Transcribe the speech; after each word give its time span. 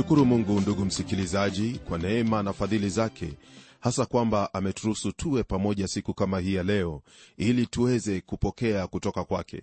namshukuru 0.00 0.24
mungu 0.26 0.60
ndugu 0.60 0.84
msikilizaji 0.84 1.80
kwa 1.88 1.98
neema 1.98 2.42
na 2.42 2.52
fadhili 2.52 2.88
zake 2.88 3.32
hasa 3.80 4.06
kwamba 4.06 4.54
ameturuhusu 4.54 5.12
tuwe 5.12 5.42
pamoja 5.42 5.88
siku 5.88 6.14
kama 6.14 6.40
hii 6.40 6.54
ya 6.54 6.62
leo 6.62 7.02
ili 7.36 7.66
tuweze 7.66 8.20
kupokea 8.20 8.86
kutoka 8.86 9.24
kwake. 9.24 9.62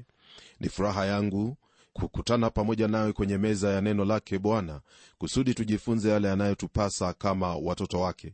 Ni 0.59 0.70
furaha 0.70 1.05
yangu 1.05 1.58
kukutana 1.94 2.50
pamoja 2.50 2.88
nawe 2.88 3.14
kwenye 3.14 3.38
meza 3.38 3.70
ya 3.70 3.81
neno 3.81 4.05
lake 4.05 4.40
bwana 4.40 4.81
kusudi 5.18 5.54
tujifunze 5.54 6.09
yale 6.09 6.28
yanayotupasa 6.28 7.14
kama 7.14 7.56
watoto 7.56 8.00
wake. 8.02 8.34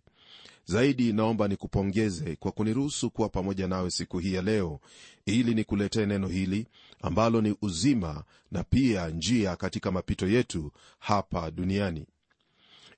Zaidi 0.66 1.14
naomba 1.14 1.48
nikupongeze 1.48 2.36
kwa 2.36 2.52
kuniruhusu 2.52 3.10
kuwa 3.10 3.30
pamoja 3.30 3.68
nawe 3.68 3.92
siku 3.92 4.20
hii 4.20 4.34
ya 4.34 4.42
leo 4.42 4.80
ili 5.26 5.56
nikuletee 5.56 6.06
neno 6.06 6.28
hili 6.28 6.68
ambalo 7.04 7.42
ni 7.42 7.56
uzima 7.62 8.24
na 8.52 8.64
pia 8.64 9.10
njia 9.10 9.56
katika 9.56 9.92
mapito 9.92 10.28
yetu 10.28 10.72
hapa 11.00 11.52
duniani. 11.52 12.06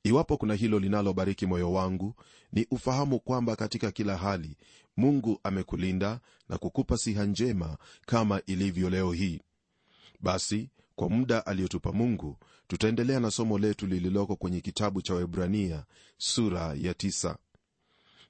Iwapo 0.04 0.38
kuna 0.38 0.54
hilo 0.54 0.80
linalobariki 0.80 1.46
moyo 1.46 1.74
wangu 1.74 2.14
ni 2.54 2.68
ufahamu 2.72 3.20
kwamba 3.20 3.56
katika 3.56 3.92
kila 3.92 4.18
hali 4.18 4.58
mungu 4.98 5.40
amekulinda 5.44 6.20
na 6.50 6.58
kukupa 6.58 6.98
siha 6.98 7.26
njema 7.26 7.78
kama 8.06 8.42
ilivyo 8.46 8.90
leo 8.90 9.12
hii. 9.12 9.42
Basi 10.20 10.70
kwa 10.96 11.10
muda 11.10 11.46
aliyotupa 11.46 11.92
mungu 11.92 12.38
tutaendelea 12.68 13.20
na 13.20 13.32
somo 13.32 13.58
letu 13.60 13.88
lililoko 13.88 14.36
kwenye 14.36 14.62
kitabu 14.62 15.02
cha 15.02 15.14
webrania 15.14 15.84
sura 16.18 16.62
ya 16.62 16.94
9 16.94 17.36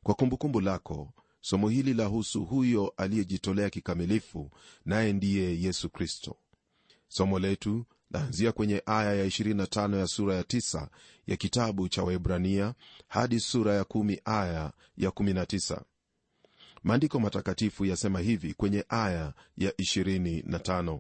kwa 0.03 0.15
kumbukumbu 0.15 0.61
lako 0.61 1.13
somo 1.45 1.69
hili 1.69 1.93
lahusu 1.93 2.45
huyo 2.45 2.93
aliyejitolea 2.97 3.69
kikamilifu 3.69 4.51
naye 4.85 5.13
ndiye 5.13 5.61
yesu 5.61 5.89
kristo. 5.89 6.37
Somo 7.07 7.39
letu 7.39 7.85
laanzia 8.11 8.51
kwenye 8.51 8.81
aya 8.85 9.13
ya 9.15 9.25
25 9.25 9.97
ya 9.99 10.07
sura 10.07 10.35
ya 10.35 10.41
9 10.41 10.87
ya 11.27 11.35
kitabu 11.35 11.89
cha 11.89 12.03
waebrania 12.03 12.73
hadi 13.07 13.39
sura 13.39 13.73
ya 13.73 13.81
1 13.83 14.17
aya 14.25 14.73
ya 14.97 15.09
19 15.09 15.81
maandiko 16.83 17.19
matakatifu 17.19 17.85
yasema 17.85 18.19
hivi 18.19 18.53
kwenye 18.53 18.85
aya 18.89 19.33
ya 19.57 19.71
25 19.71 20.99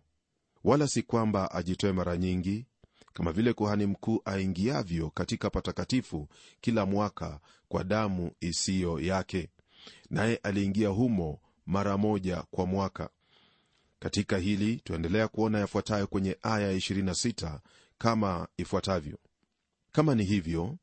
wala 0.63 0.87
si 0.87 1.01
kwamba 1.03 1.51
ajitoe 1.51 1.91
mara 1.91 2.17
nyingi 2.17 2.65
kama 3.13 3.31
vile 3.31 3.53
kuhani 3.53 3.85
mkuu 3.85 4.21
aingiavyo 4.25 5.09
katika 5.09 5.49
patakatifu 5.49 6.27
kila 6.61 6.85
mwaka 6.85 7.39
kwa 7.67 7.83
damu 7.83 8.31
isiyo 8.41 8.99
yake 8.99 9.49
naye 10.09 10.35
aliingia 10.35 10.89
humo 10.89 11.39
mara 11.65 11.97
moja 11.97 12.43
kwa 12.51 12.65
mwaka. 12.65 13.09
Katika 13.99 14.37
hili 14.37 14.75
tuendelea 14.83 15.27
kuona 15.27 15.59
yafuatayo 15.59 16.07
kwenye 16.07 16.37
aya 16.41 16.67
ya 16.71 16.77
26 16.77 17.59
kama 17.97 18.47
ifuatavyo. 18.57 19.17
Kama 19.91 20.15
ni 20.15 20.23
hivyo 20.23 20.77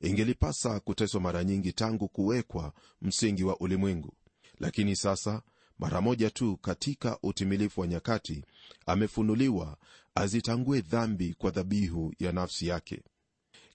ingelipasa 0.00 0.80
kuteswa 0.80 1.20
mara 1.20 1.44
nyingi 1.44 1.72
tangu 1.72 2.08
kuwekwa 2.08 2.72
msingi 3.02 3.44
wa 3.44 3.60
ulimwengu. 3.60 4.12
Lakini 4.60 4.96
sasa 4.96 5.42
mara 5.78 6.00
moja 6.00 6.30
tu 6.30 6.56
katika 6.56 7.18
utimilifu 7.22 7.80
wa 7.80 7.86
nyakati 7.86 8.44
amefunuliwa 8.86 9.76
azitangue 10.14 10.80
dhambi 10.80 11.34
kwa 11.34 11.50
dhabihu 11.50 12.14
ya 12.18 12.32
nafsi 12.32 12.66
yake. 12.66 13.02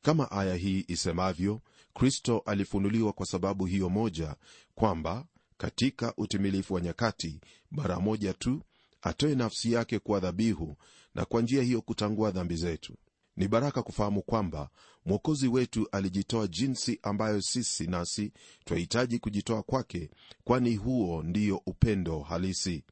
Kama 0.02 0.31
aya 0.31 0.56
hii 0.56 0.86
isemavyo 0.88 1.62
kristo 1.94 2.44
alifunuliwa 2.46 3.13
kwa 3.13 3.25
sababu 3.25 3.66
hiyo 3.66 3.90
moja 3.90 4.35
kwamba 4.75 5.25
katika 5.57 6.13
utimilifu 6.18 6.74
wa 6.74 6.81
nyakati 6.81 7.41
mara 7.72 8.00
moja 8.00 8.34
tu 8.34 8.62
atoe 9.02 9.35
nafsi 9.35 9.72
yake 9.72 10.00
kuwa 10.00 10.19
dhabihu 10.19 10.78
na 11.16 11.25
kwa 11.25 11.41
njia 11.41 11.63
hiyo 11.63 11.81
kutangua 11.81 12.31
dhambi 12.31 12.56
zetu. 12.56 12.96
Ni 13.35 13.47
baraka 13.47 13.84
kufahamu 13.84 14.22
kwamba 14.22 14.69
mwokozi 15.06 15.47
wetu 15.47 15.88
alijitoa 15.91 16.47
jinsi 16.47 17.00
ambayo 17.03 17.41
sisi 17.41 17.88
nasi 17.88 18.31
twahitaji 18.66 19.19
kujitoa 19.19 19.63
kwake 19.63 20.09
kwani 20.44 20.75
huo 20.75 21.24
ndiyo 21.24 21.62
upendo 21.66 22.19
halisi. 22.19 22.84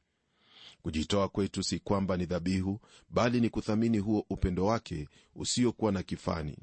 Kujitoa 0.82 1.28
kwetu 1.28 1.62
si 1.62 1.78
kwamba 1.78 2.16
ni 2.16 2.26
dhabihu 2.26 2.80
bali 3.10 3.40
ni 3.40 3.48
kuthamini 3.50 3.98
huo 3.98 4.26
upendo 4.30 4.66
wake 4.66 5.08
usiokuwa 5.34 5.92
na 5.92 6.02
kifani 6.02 6.56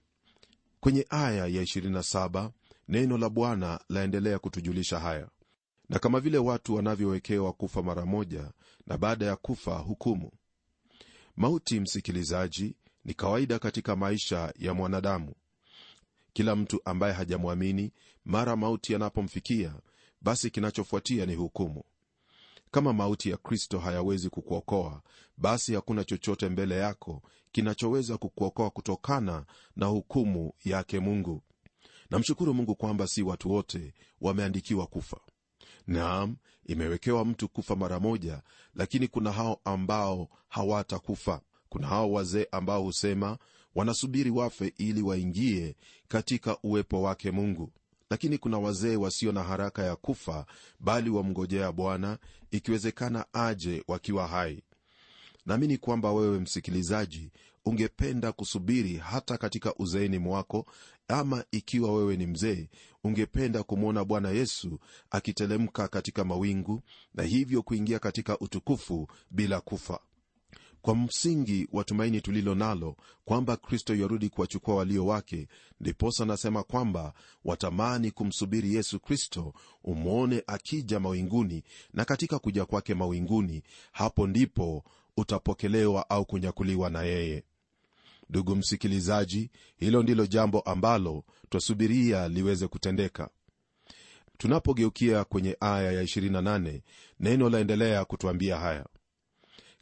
kwenye 0.79 1.05
aya 1.09 1.47
ya 1.47 1.61
27 1.63 2.51
neno 2.87 3.17
la 3.17 3.29
bwana 3.29 3.79
laendelea 3.89 4.39
kutujulisha 4.39 4.99
haya. 4.99 5.27
Na 5.89 5.99
kama 5.99 6.19
vile 6.19 6.37
watu 6.37 6.75
wanavyowekewa 6.75 7.53
kufa 7.53 7.83
mara 7.83 8.05
moja 8.05 8.51
na 8.87 8.97
baada 8.97 9.25
ya 9.25 9.35
kufa 9.35 9.77
hukumu. 9.77 10.31
Mauti 11.35 11.79
msikilizaji 11.79 12.75
ni 13.05 13.13
kawaida 13.13 13.59
katika 13.59 13.95
maisha 13.95 14.53
ya 14.59 14.73
mwanadamu. 14.73 15.33
Kila 16.33 16.55
mtu 16.55 16.81
ambaye 16.85 17.13
hajamwamini 17.13 17.93
mara 18.25 18.55
mauti 18.55 18.93
yanapomfikia 18.93 19.73
basi 20.21 20.49
kinachofuatia 20.51 21.25
ni 21.25 21.35
hukumu 21.35 21.83
kama 22.77 22.93
mauti 22.93 23.29
ya 23.29 23.37
kristo 23.37 23.79
hayawezi 23.79 24.29
kukuokoa 24.29 25.01
basi 25.37 25.73
hakuna 25.73 26.03
chochote 26.03 26.49
mbele 26.49 26.75
yako 26.75 27.21
kinachoweza 27.51 28.17
kukuokoa 28.17 28.69
kutokana 28.69 29.45
na 29.75 29.85
hukumu 29.85 30.53
yake 30.65 30.99
mungu. 30.99 31.43
Namshukuru 32.09 32.53
mungu 32.53 32.75
kwamba 32.75 33.07
si 33.07 33.23
watu 33.23 33.51
wote 33.51 33.93
wameandikiwa 34.21 34.87
kufa. 34.87 35.17
Naam 35.87 36.35
imewekewa 36.65 37.25
mtu 37.25 37.49
kufa 37.49 37.75
mara 37.75 37.99
moja 37.99 38.41
lakini 38.75 39.07
kuna 39.07 39.31
hao 39.31 39.61
ambao 39.63 40.29
hawatakufa. 40.49 41.41
Kuna 41.69 41.87
hao 41.87 42.11
wazee 42.11 42.47
ambao 42.51 42.83
husema 42.83 43.37
wanasubiri 43.75 44.29
wafe 44.29 44.73
ili 44.77 45.01
waingie 45.01 45.75
katika 46.07 46.57
uwepo 46.63 47.01
wake 47.01 47.31
mungu 47.31 47.71
lakini 48.09 48.37
kuna 48.37 48.57
wazee 48.59 48.95
wasio 48.95 49.31
na 49.31 49.43
haraka 49.43 49.83
ya 49.83 49.95
kufa 49.95 50.45
bali 50.79 51.09
wamngojea 51.09 51.71
bwana 51.71 52.17
ikiwezekana 52.51 53.25
aje 53.33 53.83
wakiwa 53.87 54.27
hai. 54.27 54.63
Naamini 55.45 55.77
kwamba 55.77 56.11
wewe 56.11 56.39
msikilizaji 56.39 57.31
ungependa 57.65 58.31
kusubiri 58.31 58.97
hata 58.97 59.37
katika 59.37 59.75
uzeeni 59.75 60.19
mwako 60.19 60.65
ama 61.07 61.43
ikiwa 61.51 61.93
wewe 61.95 62.17
ni 62.17 62.27
mzee 62.27 62.69
ungependa 63.03 63.63
kumwona 63.63 64.05
bwana 64.05 64.29
yesu 64.29 64.79
akitelemka 65.11 65.87
katika 65.87 66.23
mawingu 66.23 66.81
na 67.13 67.23
hivyo 67.23 67.61
kuingia 67.63 67.99
katika 67.99 68.39
utukufu 68.39 69.07
bila 69.31 69.61
kufa 69.61 69.99
kwa 70.87 70.95
msingi 70.95 71.67
wa 71.71 71.83
tumaini 71.83 72.21
tulilo 72.21 72.55
nalo 72.55 72.95
kwamba 73.25 73.57
kristo 73.57 73.95
yarudi 73.95 74.29
kuwachukua 74.29 74.75
walio 74.75 75.05
wake 75.05 75.47
ndiposa 75.79 76.25
nasema 76.25 76.63
kwamba 76.63 77.13
watamani 77.45 78.11
kumsubiri 78.11 78.75
yesu 78.75 78.99
kristo 78.99 79.53
umwone 79.83 80.43
akija 80.47 80.99
mawinguni 80.99 81.63
na 81.93 82.05
katika 82.05 82.39
kuja 82.39 82.65
kwake 82.65 82.93
mawinguni 82.93 83.63
hapo 83.91 84.27
ndipo 84.27 84.83
utapokelewa 85.17 86.09
au 86.09 86.25
kunyakuliwa 86.25 86.89
na 86.89 87.03
yeye. 87.03 87.43
Ndugu 88.29 88.55
msikilizaji 88.55 89.51
hilo 89.77 90.03
ndilo 90.03 90.25
jambo 90.25 90.59
ambalo 90.59 91.23
twasubiria 91.49 92.27
liweze 92.27 92.67
kutendeka. 92.67 93.29
Tunapogeukia 94.37 95.23
kwenye 95.23 95.57
aya 95.59 95.91
ya 95.91 96.03
28 96.03 96.81
neno 97.19 97.49
laendelea 97.49 98.05
kutwambia 98.05 98.57
haya 98.59 98.85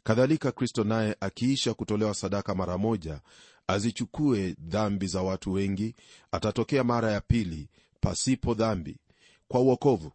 kadhalika 0.06 0.52
kristo 0.52 0.84
naye 0.84 1.16
akiisha 1.20 1.74
kutolewa 1.74 2.14
sadaka 2.14 2.54
mara 2.54 2.78
moja 2.78 3.20
azichukue 3.66 4.56
dhambi 4.58 5.06
za 5.06 5.22
watu 5.22 5.52
wengi 5.52 5.94
atatokea 6.32 6.84
mara 6.84 7.12
ya 7.12 7.20
pili 7.20 7.68
pasipo 8.00 8.54
dhambi. 8.54 8.96
Kwa 9.48 9.60
uokovu 9.60 10.12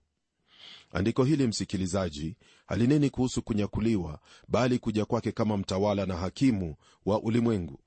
andiko 0.91 1.23
hili 1.23 1.47
msikilizaji 1.47 2.35
halineni 2.67 3.09
kuhusu 3.09 3.41
kunyakuliwa 3.41 4.19
bali 4.47 4.79
kuja 4.79 5.05
kwake 5.05 5.31
kama 5.31 5.57
mtawala 5.57 6.05
na 6.05 6.15
hakimu 6.17 6.75
wa 7.05 7.21
ulimwengu. 7.21 7.79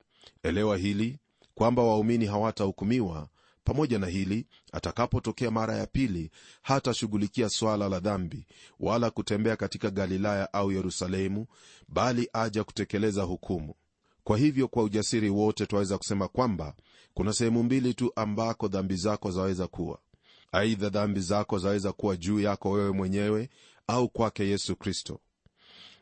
Elewa 0.43 0.77
hili 0.77 1.19
kwamba 1.55 1.83
waumini 1.83 2.27
hawatahukumiwa 2.27 3.29
pamoja 3.65 3.99
na 3.99 4.07
hili 4.07 4.47
atakapotokea 4.73 5.51
mara 5.51 5.77
ya 5.77 5.87
pili 5.87 6.31
hatashughulikia 6.63 7.49
swala 7.49 7.89
la 7.89 8.01
dhambi 8.01 8.47
wala 8.81 9.11
kutembea 9.11 9.57
katika 9.57 9.91
galilaya 9.91 10.53
au 10.53 10.73
yerusalemu 10.73 11.47
bali 11.89 12.29
aja 12.33 12.65
kutekeleza 12.65 13.23
hukumu. 13.23 13.75
Kwa 14.25 14.39
hivyo 14.39 14.69
kwa 14.69 14.83
ujasiri 14.83 15.31
wote 15.31 15.67
twaweza 15.67 15.99
kusema 15.99 16.29
kwamba 16.29 16.75
kuna 17.15 17.33
sehemu 17.33 17.63
mbili 17.63 17.95
tu 17.95 18.13
ambako 18.17 18.69
dhambi 18.69 18.97
zako 18.97 19.31
zaweza 19.31 19.67
kuwa. 19.67 19.99
Aidha 20.53 20.89
dhambi 20.89 21.21
zako 21.21 21.59
zaweza 21.59 21.93
kuwa 21.93 22.17
juu 22.17 22.41
yako 22.41 22.71
wewe 22.71 22.91
mwenyewe 22.93 23.51
au 23.87 24.09
kwake 24.09 24.49
yesu 24.49 24.77
kristo. 24.77 25.21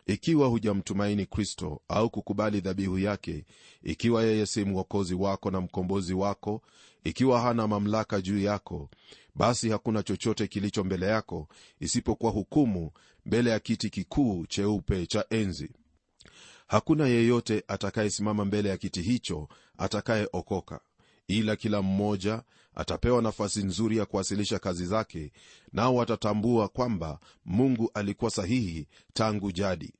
Ikiwa 0.06 0.48
hujamtumaini 0.48 1.26
kristo 1.26 1.80
au 1.88 2.10
kukubali 2.10 2.60
dhabihu 2.60 2.98
yake 2.98 3.44
ikiwa 3.82 4.24
yeye 4.24 4.46
si 4.46 4.64
mwokozi 4.64 5.14
wako 5.14 5.50
na 5.50 5.60
mkombozi 5.60 6.14
wako 6.14 6.62
ikiwa 7.04 7.40
hana 7.40 7.68
mamlaka 7.68 8.20
juu 8.20 8.38
yako 8.38 8.90
basi 9.34 9.70
hakuna 9.70 10.02
chochote 10.02 10.46
kilicho 10.46 10.84
mbele 10.84 11.06
yako 11.06 11.48
isipokuwa 11.80 12.32
hukumu 12.32 12.90
mbele 13.26 13.50
ya 13.50 13.60
kiti 13.60 13.90
kikuu 13.90 14.46
cheupe 14.46 15.06
cha 15.06 15.24
enzi. 15.30 15.70
Hakuna 16.66 17.06
yeyote 17.06 17.64
atakayesimama 17.68 18.44
mbele 18.44 18.68
ya 18.68 18.76
kiti 18.76 19.02
hicho 19.02 19.48
atakayeokoka 19.78 20.80
ila 21.28 21.56
kila 21.56 21.82
mmoja 21.82 22.42
atapewa 22.74 23.22
nafasi 23.22 23.62
nzuri 23.64 23.96
ya 23.96 24.06
kuwasilisha 24.06 24.58
kazi 24.58 24.86
zake 24.86 25.32
nao 25.72 25.94
watatambua 25.94 26.68
kwamba 26.68 27.20
mungu 27.44 27.90
alikuwa 27.94 28.30
sahihi 28.30 28.88
tangu 29.12 29.52
jadi. 29.52 29.92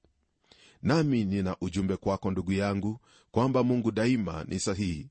Nami 0.82 1.24
nina 1.24 1.56
ujumbe 1.60 1.96
kwako 1.96 2.30
ndugu 2.30 2.52
yangu 2.52 3.00
kwamba 3.30 3.62
mungu 3.62 3.90
daima 3.92 4.44
ni 4.48 4.60
sahihi 4.60 5.10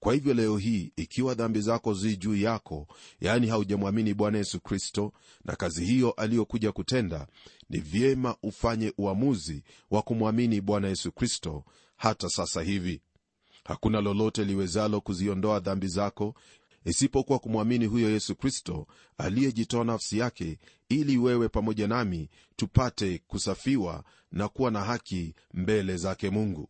kwa 0.00 0.14
hivyo 0.14 0.34
leo 0.34 0.56
hii 0.58 0.92
ikiwa 0.96 1.34
dhambi 1.34 1.60
zako 1.60 1.94
zi 1.94 2.16
juu 2.16 2.36
yako 2.36 2.86
yaani 3.20 3.46
haujamwamini 3.46 4.14
bwana 4.14 4.38
yesu 4.38 4.60
kristo 4.60 5.12
na 5.44 5.56
kazi 5.56 5.84
hiyo 5.84 6.10
aliyokuja 6.10 6.72
kutenda 6.72 7.26
ni 7.70 7.78
vyema 7.80 8.36
ufanye 8.42 8.92
uamuzi 8.98 9.62
wa 9.90 10.02
kumwamini 10.02 10.60
bwana 10.60 10.88
yesu 10.88 11.12
kristo 11.12 11.64
hata 11.96 12.28
sasa 12.28 12.62
hivi. 12.62 13.00
Hakuna 13.64 14.00
lolote 14.00 14.44
liwezalo 14.44 15.00
kuziondoa 15.00 15.60
dhambi 15.60 15.88
zako 15.88 16.34
isipokuwa 16.84 17.38
kumwamini 17.38 17.86
huyo 17.86 18.10
yesu 18.10 18.36
kristo 18.36 18.86
aliyejitoa 19.18 19.84
nafsi 19.84 20.18
yake 20.18 20.58
ili 20.88 21.18
wewe 21.18 21.48
pamoja 21.48 21.88
nami 21.88 22.28
tupate 22.56 23.18
kusafiwa 23.26 24.04
na 24.32 24.48
kuwa 24.48 24.70
na 24.70 24.80
haki 24.84 25.34
mbele 25.54 25.96
zake 25.96 26.30
mungu 26.30 26.68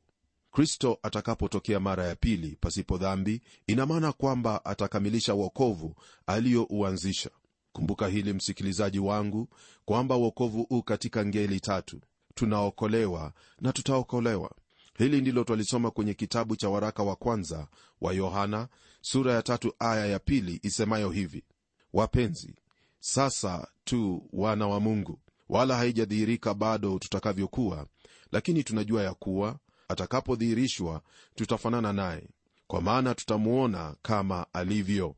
kristo 0.52 0.98
atakapotokea 1.02 1.80
mara 1.80 2.06
ya 2.06 2.16
pili 2.16 2.56
pasipo 2.60 2.98
dhambi 2.98 3.42
ina 3.66 3.86
maana 3.86 4.12
kwamba 4.12 4.64
atakamilisha 4.64 5.34
uokovu 5.34 5.94
aliyouanzisha 6.26 7.30
kumbuka 7.72 8.08
hili 8.08 8.32
msikilizaji 8.32 8.98
wangu 8.98 9.48
kwamba 9.84 10.16
uokovu 10.16 10.62
huu 10.62 10.82
katika 10.82 11.26
ngeli 11.26 11.60
tatu. 11.60 12.00
Tunaokolewa 12.34 13.32
na 13.60 13.72
tutaokolewa. 13.72 14.50
Hili 14.98 15.20
ndilo 15.20 15.44
twalisoma 15.44 15.90
kwenye 15.90 16.14
kitabu 16.14 16.56
cha 16.56 16.68
waraka 16.68 17.02
wa 17.02 17.16
kwanza 17.16 17.68
wa 18.00 18.12
yohana 18.12 18.68
sura 19.00 19.32
ya 19.32 19.42
tatu 19.42 19.72
aya 19.78 20.06
ya 20.06 20.18
pili 20.18 20.60
isemayo 20.62 21.10
hivi. 21.10 21.44
Wapenzi 21.92 22.54
sasa 23.00 23.68
tu 23.84 24.28
wana 24.32 24.68
wa 24.68 24.80
mungu 24.80 25.18
wala 25.48 25.76
haijadhihirika 25.76 26.54
bado 26.54 26.98
tutakavyokuwa 26.98 27.86
lakini 28.32 28.64
tunajua 28.64 29.02
ya 29.02 29.14
kuwa 29.14 29.58
atakapodhihirishwa 29.90 31.02
tutafanana 31.34 31.92
naye 31.92 32.28
kwa 32.66 32.80
maana 32.80 33.14
tutamuona 33.14 33.96
kama 34.02 34.46
alivyo. 34.52 35.16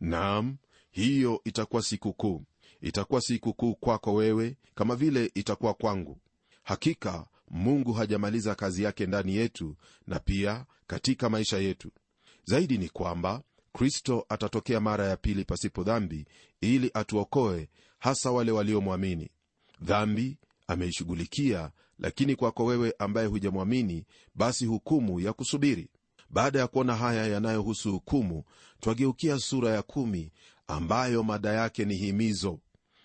Nam 0.00 0.56
hiyo 0.90 1.40
itakuwa 1.44 1.82
siku 1.82 2.12
kuu 2.12 2.44
itakuwa 2.80 3.20
siku 3.20 3.54
kuu 3.54 3.74
kwako 3.74 4.14
wewe 4.14 4.56
kama 4.74 4.96
vile 4.96 5.30
itakuwa 5.34 5.74
kwangu. 5.74 6.18
Hakika 6.62 7.26
mungu 7.50 7.92
hajamaliza 7.92 8.54
kazi 8.54 8.82
yake 8.82 9.06
ndani 9.06 9.36
yetu 9.36 9.76
na 10.06 10.18
pia 10.18 10.66
katika 10.86 11.30
maisha 11.30 11.58
yetu. 11.58 11.90
Zaidi 12.44 12.78
ni 12.78 12.88
kwamba 12.88 13.42
kristo 13.72 14.26
atatokea 14.28 14.80
mara 14.80 15.06
ya 15.06 15.16
pili 15.16 15.44
pasipo 15.44 15.82
dhambi 15.82 16.26
ili 16.60 16.90
atuokoe 16.94 17.68
hasa 17.98 18.30
wale 18.30 18.52
waliomwamini. 18.52 19.30
Dhambi 19.82 20.38
ameishughulikia 20.66 21.70
lakini 21.98 22.36
kwako 22.36 22.64
wewe 22.64 22.94
ambaye 22.98 23.26
hujamwamini 23.26 24.04
basi 24.34 24.66
hukumu 24.66 25.20
ya 25.20 25.32
kusubiri. 25.32 25.88
Baada 26.30 26.58
ya 26.58 26.66
kuona 26.66 26.96
haya 26.96 27.26
yanayohusu 27.26 27.92
hukumu 27.92 28.44
twageukia 28.80 29.38
sura 29.38 29.70
ya 29.70 29.82
kumi 29.82 30.32
ambayo 30.66 31.22
mada 31.22 31.52
yake 31.52 31.84
ni 31.84 31.94
himizo. 31.96 32.58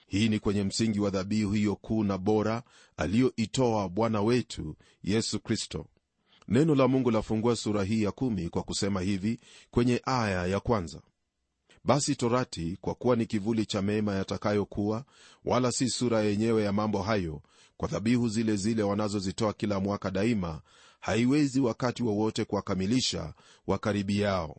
Hii 0.08 0.30
ni 0.30 0.40
kwenye 0.40 0.64
msingi 0.64 1.00
wa 1.00 1.10
dhabihu 1.10 1.52
hiyo 1.54 1.76
kuu 1.76 2.04
na 2.04 2.18
bora 2.18 2.64
aliyoitoa 2.98 3.90
bwana 3.90 4.22
wetu 4.22 4.76
yesu 5.04 5.40
kristo. 5.40 5.86
Neno 6.48 6.76
la 6.76 6.88
mungu 6.88 7.12
lafungua 7.12 7.56
sura 7.56 7.84
hii 7.84 8.04
ya 8.04 8.12
kumi 8.12 8.50
kwa 8.50 8.64
kusema 8.64 9.02
hivi 9.02 9.40
kwenye 9.72 10.02
aya 10.06 10.46
ya 10.48 10.60
kwanza. 10.60 11.02
Basi 11.84 12.16
torati 12.16 12.78
kwa 12.82 12.96
kuwa 12.96 13.16
ni 13.16 13.26
kivuli 13.26 13.66
cha 13.66 13.82
mema 13.82 14.16
yatakayokuwa 14.16 15.06
wala 15.46 15.72
si 15.72 15.90
sura 15.90 16.22
yenyewe 16.22 16.64
ya 16.64 16.74
mambo 16.74 17.02
hayo 17.02 17.42
kwa 17.80 17.88
dhabihu 17.88 18.30
zile 18.30 18.56
zile 18.56 18.84
wanazozitoa 18.84 19.54
kila 19.54 19.80
mwaka 19.80 20.12
daima 20.12 20.62
haiwezi 21.00 21.60
wakati 21.60 22.04
wowote 22.04 22.42
wa 22.42 22.46
kuwakamilisha 22.46 23.34
wakaribi 23.68 24.20
yao 24.20 24.58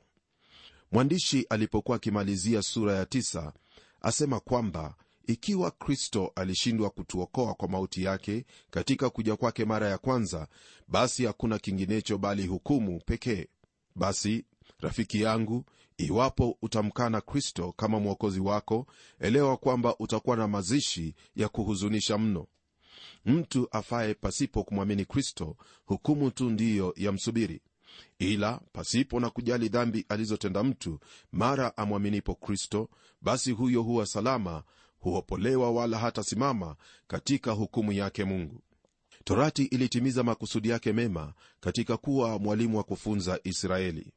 mwandishi 0.92 1.46
alipokuwa 1.50 1.96
akimalizia 1.96 2.62
sura 2.62 2.94
ya 2.94 3.06
tisa 3.06 3.52
asema 4.00 4.40
kwamba 4.40 4.94
ikiwa 5.26 5.70
kristo 5.70 6.32
alishindwa 6.34 6.90
kutuokoa 6.90 7.54
kwa 7.54 7.68
mauti 7.68 8.02
yake 8.02 8.44
katika 8.70 9.10
kuja 9.10 9.36
kwake 9.36 9.64
mara 9.64 9.88
ya 9.88 9.98
kwanza 9.98 10.48
basi 10.88 11.24
hakuna 11.24 11.58
kinginecho 11.58 12.18
bali 12.18 12.46
hukumu 12.46 13.00
pekee. 13.06 13.46
Basi 13.94 14.44
rafiki 14.78 15.22
yangu 15.22 15.64
iwapo 15.96 16.58
utamkana 16.62 17.20
kristo 17.20 17.72
kama 17.76 18.00
mwokozi 18.00 18.40
wako 18.40 18.86
elewa 19.18 19.56
kwamba 19.56 19.96
utakuwa 19.98 20.36
na 20.36 20.48
mazishi 20.48 21.14
ya 21.36 21.48
kuhuzunisha 21.48 22.18
mno 22.18 22.46
mtu 23.24 23.68
afaye 23.70 24.14
pasipo 24.14 24.64
kumwamini 24.64 25.04
kristo 25.04 25.56
hukumu 25.84 26.30
tu 26.30 26.50
ndiyo 26.50 26.94
yamsubiri 26.96 27.60
ila 28.18 28.60
pasipo 28.72 29.20
na 29.20 29.30
kujali 29.30 29.68
dhambi 29.68 30.04
alizotenda 30.08 30.62
mtu 30.62 30.98
mara 31.32 31.76
amwaminipo 31.76 32.34
kristo 32.34 32.88
basi 33.22 33.50
huyo 33.52 33.82
huwa 33.82 34.06
salama 34.06 34.62
huopolewa 34.98 35.70
wala 35.70 35.98
hatasimama 35.98 36.76
katika 37.06 37.52
hukumu 37.52 37.92
yake 37.92 38.24
mungu. 38.24 38.60
Torati 39.24 39.64
ilitimiza 39.64 40.22
makusudi 40.22 40.68
yake 40.68 40.92
mema 40.92 41.32
katika 41.60 41.96
kuwa 41.96 42.38
mwalimu 42.38 42.76
wa 42.76 42.84
kufunza 42.84 43.40
israeli. 43.44 44.12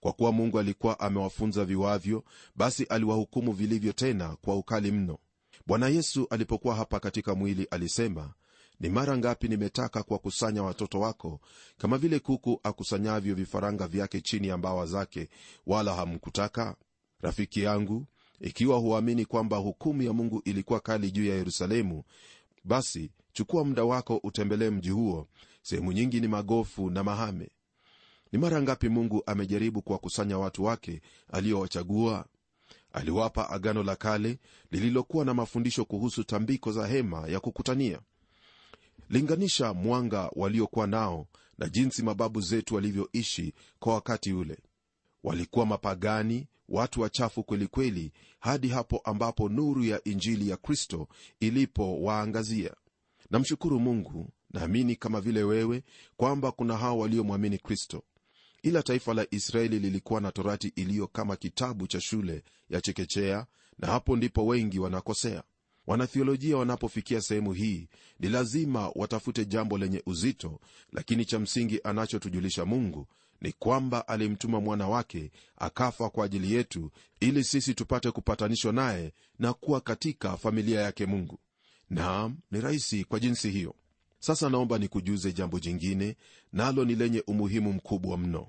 Kwa 0.00 0.12
kuwa 0.12 0.32
mungu 0.32 0.58
alikuwa 0.58 1.00
amewafunza 1.00 1.64
viwavyo 1.64 2.24
basi 2.56 2.84
aliwahukumu 2.84 3.52
vilivyo 3.52 3.92
tena 3.92 4.36
kwa 4.36 4.56
ukali 4.56 4.92
mno. 4.92 5.18
Bwana 5.66 5.88
yesu 5.88 6.26
alipokuwa 6.30 6.74
hapa 6.74 7.00
katika 7.00 7.34
mwili 7.34 7.64
alisema 7.70 8.34
ni 8.80 8.88
mara 8.88 9.18
ngapi 9.18 9.48
nimetaka 9.48 10.02
kuwakusanya 10.02 10.62
watoto 10.62 11.00
wako? 11.00 11.40
Kama 11.78 11.98
vile 11.98 12.18
kuku 12.18 12.60
akusanyavyo 12.62 13.34
vifaranga 13.34 13.86
vyake 13.86 14.20
chini 14.20 14.48
ya 14.48 14.56
mbawa 14.58 14.86
zake 14.86 15.28
wala 15.66 15.94
hamkutaka? 15.94 16.76
Rafiki 17.20 17.62
yangu 17.62 18.06
ikiwa 18.40 18.78
huamini 18.78 19.24
kwamba 19.24 19.56
hukumu 19.56 20.02
ya 20.02 20.12
mungu 20.12 20.42
ilikuwa 20.44 20.80
kali 20.80 21.10
juu 21.10 21.24
ya 21.26 21.34
yerusalemu 21.34 22.04
basi 22.64 23.10
chukua 23.32 23.64
muda 23.64 23.84
wako 23.84 24.20
utembelee 24.22 24.70
mji 24.70 24.90
huo. 24.90 25.28
Sehemu 25.62 25.92
nyingi 25.92 26.20
ni 26.20 26.28
magofu 26.28 26.90
na 26.90 27.04
mahame. 27.04 27.48
Ni 28.32 28.38
mara 28.38 28.62
ngapi 28.62 28.88
mungu 28.88 29.22
amejaribu 29.26 29.82
kuwakusanya 29.82 30.38
watu 30.38 30.64
wake 30.64 31.00
aliyowachagua 31.32 32.26
aliwapa 32.92 33.50
agano 33.50 33.82
la 33.82 33.96
kale 33.96 34.38
lililokuwa 34.70 35.24
na 35.24 35.34
mafundisho 35.34 35.84
kuhusu 35.84 36.24
tambiko 36.24 36.72
za 36.72 36.86
hema 36.86 37.28
ya 37.28 37.40
kukutania 37.40 38.00
linganisha 39.10 39.74
mwanga 39.74 40.30
waliokuwa 40.32 40.86
nao 40.86 41.26
na 41.58 41.68
jinsi 41.68 42.02
mababu 42.02 42.40
zetu 42.40 42.74
walivyoishi 42.74 43.54
kwa 43.78 43.94
wakati 43.94 44.32
ule. 44.32 44.58
Walikuwa 45.22 45.66
mapagani 45.66 46.46
watu 46.68 47.00
wachafu 47.00 47.44
kwelikweli 47.44 48.12
hadi 48.40 48.68
hapo 48.68 48.98
ambapo 49.04 49.48
nuru 49.48 49.84
ya 49.84 50.04
injili 50.04 50.48
ya 50.48 50.56
kristo 50.56 51.08
ilipowaangazia. 51.40 52.74
Namshukuru 53.30 53.80
mungu 53.80 54.30
naamini 54.50 54.96
kama 54.96 55.20
vile 55.20 55.42
wewe 55.42 55.82
kwamba 56.16 56.52
kuna 56.52 56.76
hao 56.76 56.98
waliomwamini 56.98 57.58
kristo. 57.58 58.02
Ila 58.62 58.82
taifa 58.82 59.14
la 59.14 59.26
israeli 59.30 59.78
lilikuwa 59.78 60.20
na 60.20 60.32
torati 60.32 60.68
iliyo 60.76 61.06
kama 61.06 61.36
kitabu 61.36 61.86
cha 61.86 62.00
shule 62.00 62.42
ya 62.70 62.80
chekechea 62.80 63.46
na 63.78 63.88
hapo 63.88 64.16
ndipo 64.16 64.46
wengi 64.46 64.78
wanakosea 64.78 65.42
wanathiolojia 65.88 66.56
wanapofikia 66.56 67.20
sehemu 67.20 67.52
hii 67.52 67.88
ni 68.20 68.28
lazima 68.28 68.90
watafute 68.94 69.44
jambo 69.44 69.78
lenye 69.78 70.02
uzito 70.06 70.60
lakini 70.92 71.24
cha 71.24 71.38
msingi 71.38 71.80
anachotujulisha 71.84 72.64
mungu 72.64 73.06
ni 73.40 73.52
kwamba 73.52 74.08
alimtuma 74.08 74.60
mwana 74.60 74.88
wake 74.88 75.30
akafa 75.56 76.10
kwa 76.10 76.24
ajili 76.24 76.54
yetu 76.54 76.90
ili 77.20 77.44
sisi 77.44 77.74
tupate 77.74 78.10
kupatanishwa 78.10 78.72
naye 78.72 79.12
na 79.38 79.52
kuwa 79.52 79.80
katika 79.80 80.36
familia 80.36 80.80
yake 80.80 81.06
mungu. 81.06 81.38
Naam 81.90 82.36
ni 82.50 82.60
rahisi 82.60 83.04
kwa 83.04 83.20
jinsi 83.20 83.50
hiyo. 83.50 83.74
Sasa 84.18 84.50
naomba 84.50 84.78
nikujuze 84.78 85.32
jambo 85.32 85.58
jingine 85.58 86.16
nalo 86.52 86.84
ni 86.84 86.94
lenye 86.94 87.22
umuhimu 87.26 87.72
mkubwa 87.72 88.18
mno. 88.18 88.48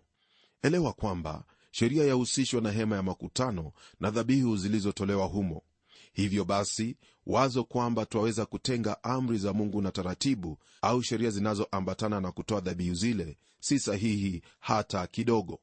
Elewa 0.62 0.94
kwamba 0.94 1.44
sheria 1.72 2.04
yahusishwa 2.06 2.62
na 2.62 2.72
hema 2.72 2.96
ya 2.96 3.04
makutano 3.04 3.72
na 4.00 4.12
dhabihu 4.12 4.58
zilizotolewa 4.58 5.26
humo 5.26 5.64
hivyo 6.14 6.46
basi 6.46 6.96
wazo 7.26 7.64
kwamba 7.64 8.06
twaweza 8.06 8.46
kutenga 8.46 9.04
amri 9.04 9.38
za 9.38 9.54
mungu 9.54 9.82
na 9.82 9.92
taratibu 9.92 10.58
au 10.82 11.04
sheria 11.04 11.30
zinazoambatana 11.30 12.22
na 12.22 12.32
kutoa 12.32 12.60
dhabihu 12.62 12.96
zile 12.96 13.38
si 13.60 13.80
sahihi 13.80 14.42
hata 14.60 15.08
kidogo. 15.08 15.60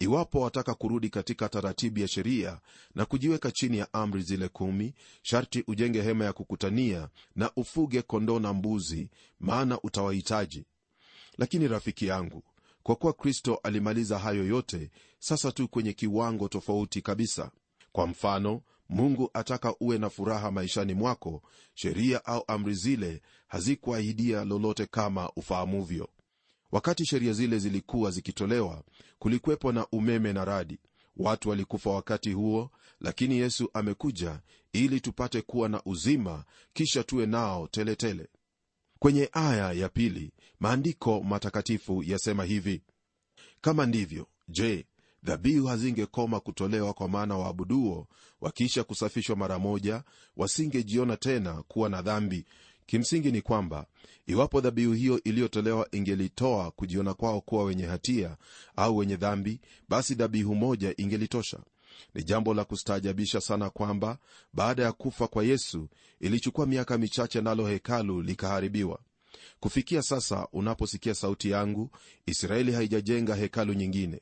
Iwapo 0.00 0.40
wataka 0.40 0.74
kurudi 0.74 1.08
katika 1.10 1.48
taratibu 1.48 1.98
ya 1.98 2.08
sheria 2.08 2.60
na 2.94 3.04
kujiweka 3.06 3.50
chini 3.50 3.78
ya 3.78 3.92
amri 3.92 4.22
zile 4.22 4.48
kumi 4.48 4.94
sharti 5.22 5.64
ujenge 5.66 6.02
hema 6.02 6.24
ya 6.24 6.32
kukutania 6.32 7.08
na 7.36 7.50
ufuge 7.56 8.02
kondoo 8.02 8.38
na 8.38 8.52
mbuzi 8.52 9.08
maana 9.40 9.80
utawahitaji. 9.82 10.64
Lakini 11.38 11.68
rafiki 11.68 12.06
yangu 12.06 12.42
kwa 12.82 12.96
kuwa 12.96 13.12
kristo 13.12 13.60
alimaliza 13.62 14.18
hayo 14.18 14.46
yote 14.46 14.90
sasa 15.18 15.52
tu 15.52 15.68
kwenye 15.68 15.92
kiwango 15.92 16.48
tofauti 16.48 17.02
kabisa. 17.02 17.50
Kwa 17.92 18.06
mfano 18.06 18.62
mungu 18.88 19.30
ataka 19.34 19.74
uwe 19.80 19.98
na 19.98 20.10
furaha 20.10 20.50
maishani 20.50 20.94
mwako 20.94 21.42
sheria 21.74 22.24
au 22.24 22.44
amri 22.46 22.74
zile 22.74 23.22
hazikuahidia 23.48 24.44
lolote 24.44 24.86
kama 24.86 25.30
ufahamuvyo. 25.36 26.08
Wakati 26.72 27.06
sheria 27.06 27.32
zile 27.32 27.58
zilikuwa 27.58 28.10
zikitolewa 28.10 28.84
kulikwepo 29.18 29.72
na 29.72 29.86
umeme 29.86 30.32
na 30.32 30.44
radi. 30.44 30.78
Watu 31.16 31.48
walikufa 31.48 31.90
wakati 31.90 32.32
huo 32.32 32.70
lakini 33.00 33.38
yesu 33.38 33.70
amekuja 33.74 34.40
ili 34.72 35.00
tupate 35.00 35.42
kuwa 35.42 35.68
na 35.68 35.82
uzima 35.84 36.44
kisha 36.72 37.04
tuwe 37.04 37.26
nao 37.26 37.68
teletele. 37.68 38.14
Tele. 38.14 38.28
kwenye 38.98 39.28
aya 39.32 39.72
ya 39.72 39.88
pili 39.88 40.32
maandiko 40.60 41.22
matakatifu 41.22 42.02
yasema 42.02 42.44
hivi. 42.44 42.82
Kama 43.60 43.86
ndivyo 43.86 44.26
je 44.48 44.86
dhabihu 45.22 45.66
hazingekoma 45.66 46.40
kutolewa 46.40 46.92
kwa 46.92 47.08
maana 47.08 47.36
waabuduo 47.38 48.06
wakiisha 48.40 48.84
kusafishwa 48.84 49.36
mara 49.36 49.58
moja 49.58 50.02
wasingejiona 50.36 51.16
tena 51.16 51.62
kuwa 51.68 51.88
na 51.88 52.02
dhambi. 52.02 52.44
Kimsingi 52.86 53.32
ni 53.32 53.42
kwamba 53.42 53.86
iwapo 54.26 54.60
dhabihu 54.60 54.92
hiyo 54.92 55.20
iliyotolewa 55.24 55.88
ingelitoa 55.92 56.70
kujiona 56.70 57.14
kwao 57.14 57.40
kuwa 57.40 57.64
wenye 57.64 57.86
hatia 57.86 58.36
au 58.76 58.96
wenye 58.96 59.16
dhambi 59.16 59.60
basi 59.88 60.14
dhabihu 60.14 60.54
moja 60.54 60.94
ingelitosha. 60.96 61.58
Ni 62.14 62.24
jambo 62.24 62.54
la 62.54 62.64
kustaajabisha 62.64 63.40
sana 63.40 63.70
kwamba 63.70 64.18
baada 64.52 64.82
ya 64.82 64.92
kufa 64.92 65.26
kwa 65.28 65.44
yesu 65.44 65.88
ilichukua 66.20 66.66
miaka 66.66 66.98
michache 66.98 67.40
nalo 67.40 67.66
hekalu 67.66 68.22
likaharibiwa. 68.22 68.98
Kufikia 69.60 70.02
sasa 70.02 70.48
unaposikia 70.52 71.14
sauti 71.14 71.50
yangu 71.50 71.90
israeli 72.26 72.72
haijajenga 72.72 73.34
hekalu 73.34 73.74
nyingine 73.74 74.20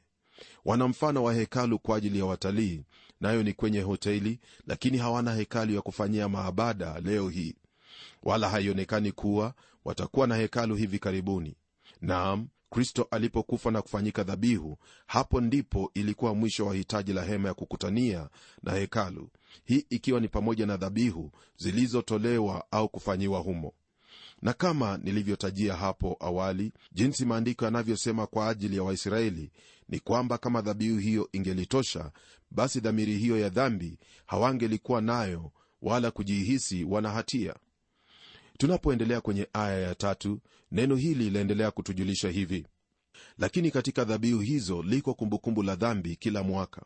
wana 0.65 0.89
mfano 0.89 1.23
wa 1.25 1.35
hekalu 1.35 1.79
kwa 1.79 1.97
ajili 1.97 2.19
ya 2.19 2.25
watalii 2.25 2.85
nayo 3.21 3.43
ni 3.43 3.53
kwenye 3.53 3.81
hoteli 3.81 4.39
lakini 4.67 4.99
hawana 4.99 5.35
hekalu 5.35 5.75
ya 5.75 5.83
kufanyia 5.83 6.29
maabada 6.29 7.01
leo 7.01 7.29
hii. 7.29 7.55
Wala 8.23 8.49
haionekani 8.49 9.13
kuwa 9.13 9.55
watakuwa 9.85 10.27
na 10.27 10.37
hekalu 10.37 10.77
hivi 10.77 10.99
karibuni. 10.99 11.57
Naam 12.01 12.49
kristo 12.71 13.09
alipokufa 13.11 13.71
na 13.71 13.83
kufanyika 13.83 14.23
dhabihu 14.25 14.79
hapo 15.07 15.41
ndipo 15.41 15.91
ilikuwa 15.95 16.35
mwisho 16.35 16.67
wa 16.67 16.75
hitaji 16.75 17.13
la 17.13 17.23
hema 17.25 17.49
ya 17.49 17.55
kukutania 17.55 18.29
na 18.63 18.73
hekalu. 18.73 19.31
Hii 19.65 19.87
ikiwa 19.91 20.21
ni 20.21 20.29
pamoja 20.29 20.67
na 20.67 20.77
dhabihu 20.77 21.33
zilizotolewa 21.57 22.65
au 22.71 22.89
kufanyiwa 22.89 23.39
humo. 23.41 23.73
Na 24.43 24.53
kama 24.53 24.97
nilivyotajia 25.03 25.75
hapo 25.77 26.17
awali 26.21 26.73
jinsi 26.93 27.25
maandiko 27.25 27.65
yanavyosema 27.65 28.27
kwa 28.27 28.49
ajili 28.49 28.77
ya 28.77 28.83
waisraeli 28.83 29.51
ni 29.89 30.01
kwamba 30.01 30.39
kama 30.39 30.63
dhabihu 30.63 30.99
hiyo 30.99 31.29
ingelitosha 31.33 32.13
basi 32.51 32.81
dhamiri 32.81 33.19
hiyo 33.19 33.39
ya 33.41 33.49
dhambi 33.49 33.99
hawangelikuwa 34.27 35.01
nayo 35.01 35.53
wala 35.83 36.11
kujihisi 36.11 36.85
wana 36.85 37.11
hatia. 37.11 37.55
Tunapoendelea 38.59 39.21
kwenye 39.21 39.49
aya 39.53 39.79
ya 39.81 39.95
tatu 39.95 40.41
neno 40.73 40.97
hili 40.97 41.31
laendelea 41.31 41.71
kutujulisha 41.71 42.29
hivi. 42.31 42.67
Lakini 43.39 43.71
katika 43.71 44.05
dhabihu 44.05 44.41
hizo 44.41 44.83
liko 44.83 45.15
kumbukumbu 45.15 45.63
la 45.63 45.77
dhambi 45.77 46.17
kila 46.17 46.43
mwaka. 46.43 46.83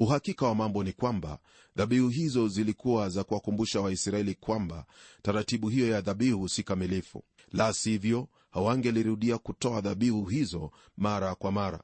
Uhakika 0.00 0.46
wa 0.46 0.54
mambo 0.54 0.84
ni 0.84 0.92
kwamba 0.92 1.38
dhabihu 1.76 2.08
hizo 2.08 2.48
zilikuwa 2.48 3.08
za 3.08 3.24
kuwakumbusha 3.24 3.80
waisraeli 3.80 4.34
kwamba 4.34 4.86
taratibu 5.22 5.68
hiyo 5.68 5.88
ya 5.90 6.00
dhabihu 6.00 6.48
si 6.48 6.62
kamilifu. 6.62 7.24
La 7.52 7.72
sivyo 7.72 8.28
hawangelirudia 8.50 9.38
kutoa 9.38 9.80
dhabihu 9.80 10.24
hizo 10.24 10.70
mara 10.96 11.34
kwa 11.34 11.52
mara 11.52 11.80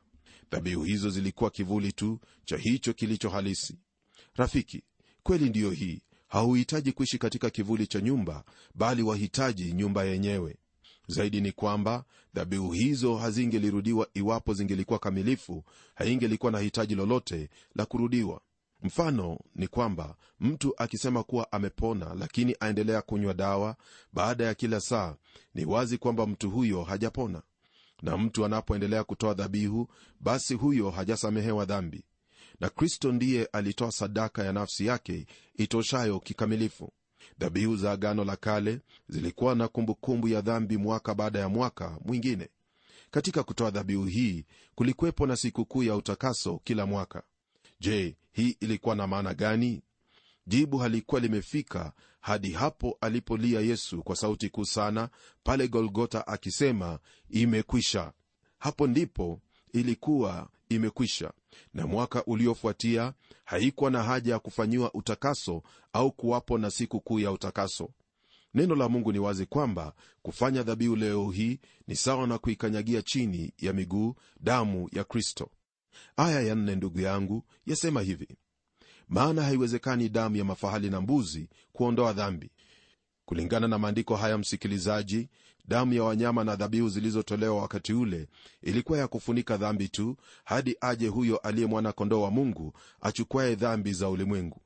dhabihu 0.50 0.85
hizo 0.85 1.11
zilikuwa 1.11 1.50
kivuli 1.50 1.93
tu 1.93 2.21
cha 2.45 2.57
hicho 2.57 2.93
kilicho 2.93 3.31
halisi. 3.31 3.79
Rafiki 4.35 4.83
kweli 5.23 5.49
ndiyo 5.49 5.71
hii. 5.71 6.03
Hauhitaji 6.29 6.93
kuishi 6.93 7.19
katika 7.19 7.50
kivuli 7.50 7.87
cha 7.87 8.00
nyumba 8.00 8.45
bali 8.75 9.03
wahitaji 9.03 9.73
nyumba 9.73 10.05
yenyewe. 10.05 10.57
Zaidi 11.09 11.41
ni 11.41 11.53
kwamba 11.53 12.05
dhabihu 12.35 12.73
hizo 12.73 13.17
hazingelirudiwa 13.17 14.09
iwapo 14.15 14.55
zingelikuwa 14.55 14.99
kamilifu 14.99 15.65
haingelikuwa 15.95 16.53
na 16.53 16.59
hitaji 16.59 16.95
lolote 16.95 17.49
la 17.75 17.87
kurudiwa. 17.87 18.41
Mfano 18.83 19.38
ni 19.55 19.69
kwamba 19.69 20.17
mtu 20.41 20.75
akisema 20.83 21.23
kuwa 21.23 21.53
amepona 21.53 22.15
lakini 22.15 22.57
aendelea 22.61 23.03
kunywa 23.03 23.35
dawa 23.35 23.76
baada 24.12 24.45
ya 24.45 24.55
kila 24.55 24.81
saa 24.81 25.17
ni 25.55 25.65
wazi 25.65 25.99
kwamba 25.99 26.26
mtu 26.26 26.50
huyo 26.50 26.83
hajapona 26.83 27.43
na 28.03 28.17
mtu 28.19 28.45
anapoendelea 28.45 29.05
kutoa 29.05 29.35
dhabihu 29.35 29.88
basi 30.21 30.55
huyo 30.55 30.91
hajasamehewa 30.91 31.65
dhambi. 31.65 32.05
Na 32.61 32.69
kristo 32.71 33.12
ndiye 33.12 33.45
alitoa 33.53 33.93
sadaka 33.93 34.45
ya 34.45 34.53
nafsi 34.53 34.87
yake 34.87 35.26
itoshayo 35.57 36.21
kikamilifu. 36.21 36.93
Dhabihu 37.38 37.76
za 37.76 37.93
agano 37.93 38.25
la 38.25 38.37
kale 38.37 38.81
zilikuwa 39.09 39.55
na 39.55 39.69
kumbukumbu 39.69 40.29
ya 40.29 40.41
dhambi 40.41 40.76
mwaka 40.76 41.15
baada 41.15 41.38
ya 41.38 41.49
mwaka 41.49 41.99
mwingine. 42.05 42.49
Katika 43.11 43.43
kutoa 43.43 43.71
dhabihu 43.71 44.05
hii 44.05 44.45
kulikuwepo 44.75 45.26
na 45.26 45.37
sikukuu 45.37 45.83
ya 45.83 45.97
utakaso 45.97 46.61
kila 46.65 46.87
mwaka. 46.87 47.23
Je 47.81 48.17
hii 48.33 48.57
ilikuwa 48.61 48.95
na 48.97 49.07
maana 49.07 49.35
gani 49.35 49.83
jibu 50.47 50.79
halikuwa 50.79 51.21
limefika 51.21 51.93
hadi 52.21 52.50
hapo 52.53 52.99
alipolia 53.00 53.61
yesu 53.61 54.03
kwa 54.03 54.17
sauti 54.17 54.49
kuu 54.49 54.65
sana 54.65 55.09
pale 55.45 55.69
golgota 55.69 56.26
akisema 56.26 56.99
imekwisha. 57.31 58.12
Hapo 58.59 58.87
ndipo 58.87 59.41
ilikuwa 59.73 60.49
imekwisha 60.69 61.33
na 61.75 61.87
mwaka 61.87 62.25
uliofuatia 62.25 63.12
haikuwa 63.45 63.91
na 63.91 64.03
haja 64.03 64.33
ya 64.33 64.38
kufanyiwa 64.38 64.95
utakaso 64.95 65.62
au 65.93 66.12
kuwapo 66.12 66.59
na 66.59 66.71
siku 66.71 67.00
kuu 67.00 67.19
ya 67.21 67.33
utakaso. 67.33 67.91
Neno 68.55 68.75
la 68.75 68.88
mungu 68.88 69.12
ni 69.12 69.19
wazi 69.19 69.47
kwamba 69.47 69.95
kufanya 70.23 70.62
dhabihu 70.62 70.97
leo 70.97 71.31
hii 71.31 71.61
ni 71.87 71.97
sawa 71.97 72.26
na 72.26 72.38
kuikanyagia 72.38 73.03
chini 73.03 73.53
ya 73.59 73.73
miguu 73.73 74.15
damu 74.41 74.88
ya 74.93 75.05
kristo. 75.05 75.50
Aya 76.17 76.41
ya 76.41 76.55
nne 76.55 76.75
ndugu 76.76 77.00
yangu 77.00 77.45
yasema 77.67 78.03
hivi 78.03 78.29
maana 79.09 79.43
haiwezekani 79.43 80.09
damu 80.09 80.37
ya 80.37 80.45
mafahali 80.45 80.91
na 80.91 81.01
mbuzi 81.01 81.49
kuondoa 81.73 82.13
dhambi. 82.13 82.51
Kulingana 83.25 83.69
na 83.69 83.79
maandiko 83.79 84.17
haya 84.17 84.39
msikilizaji 84.39 85.29
damu 85.69 85.93
ya 85.95 86.03
wanyama 86.05 86.45
na 86.45 86.57
dhabihu 86.57 86.89
zilizotolewa 86.89 87.61
wakati 87.63 87.93
ule 87.93 88.29
ilikuwa 88.63 88.99
ya 88.99 89.09
kufunika 89.09 89.57
dhambi 89.57 89.89
tu 89.89 90.17
hadi 90.45 90.77
aje 90.81 91.09
huyo 91.09 91.37
aliye 91.37 91.67
mwana-kondoo 91.67 92.23
wa 92.23 92.31
mungu 92.31 92.73
achukwaye 93.01 93.55
dhambi 93.55 93.93
za 93.93 94.09
ulimwengu. 94.09 94.61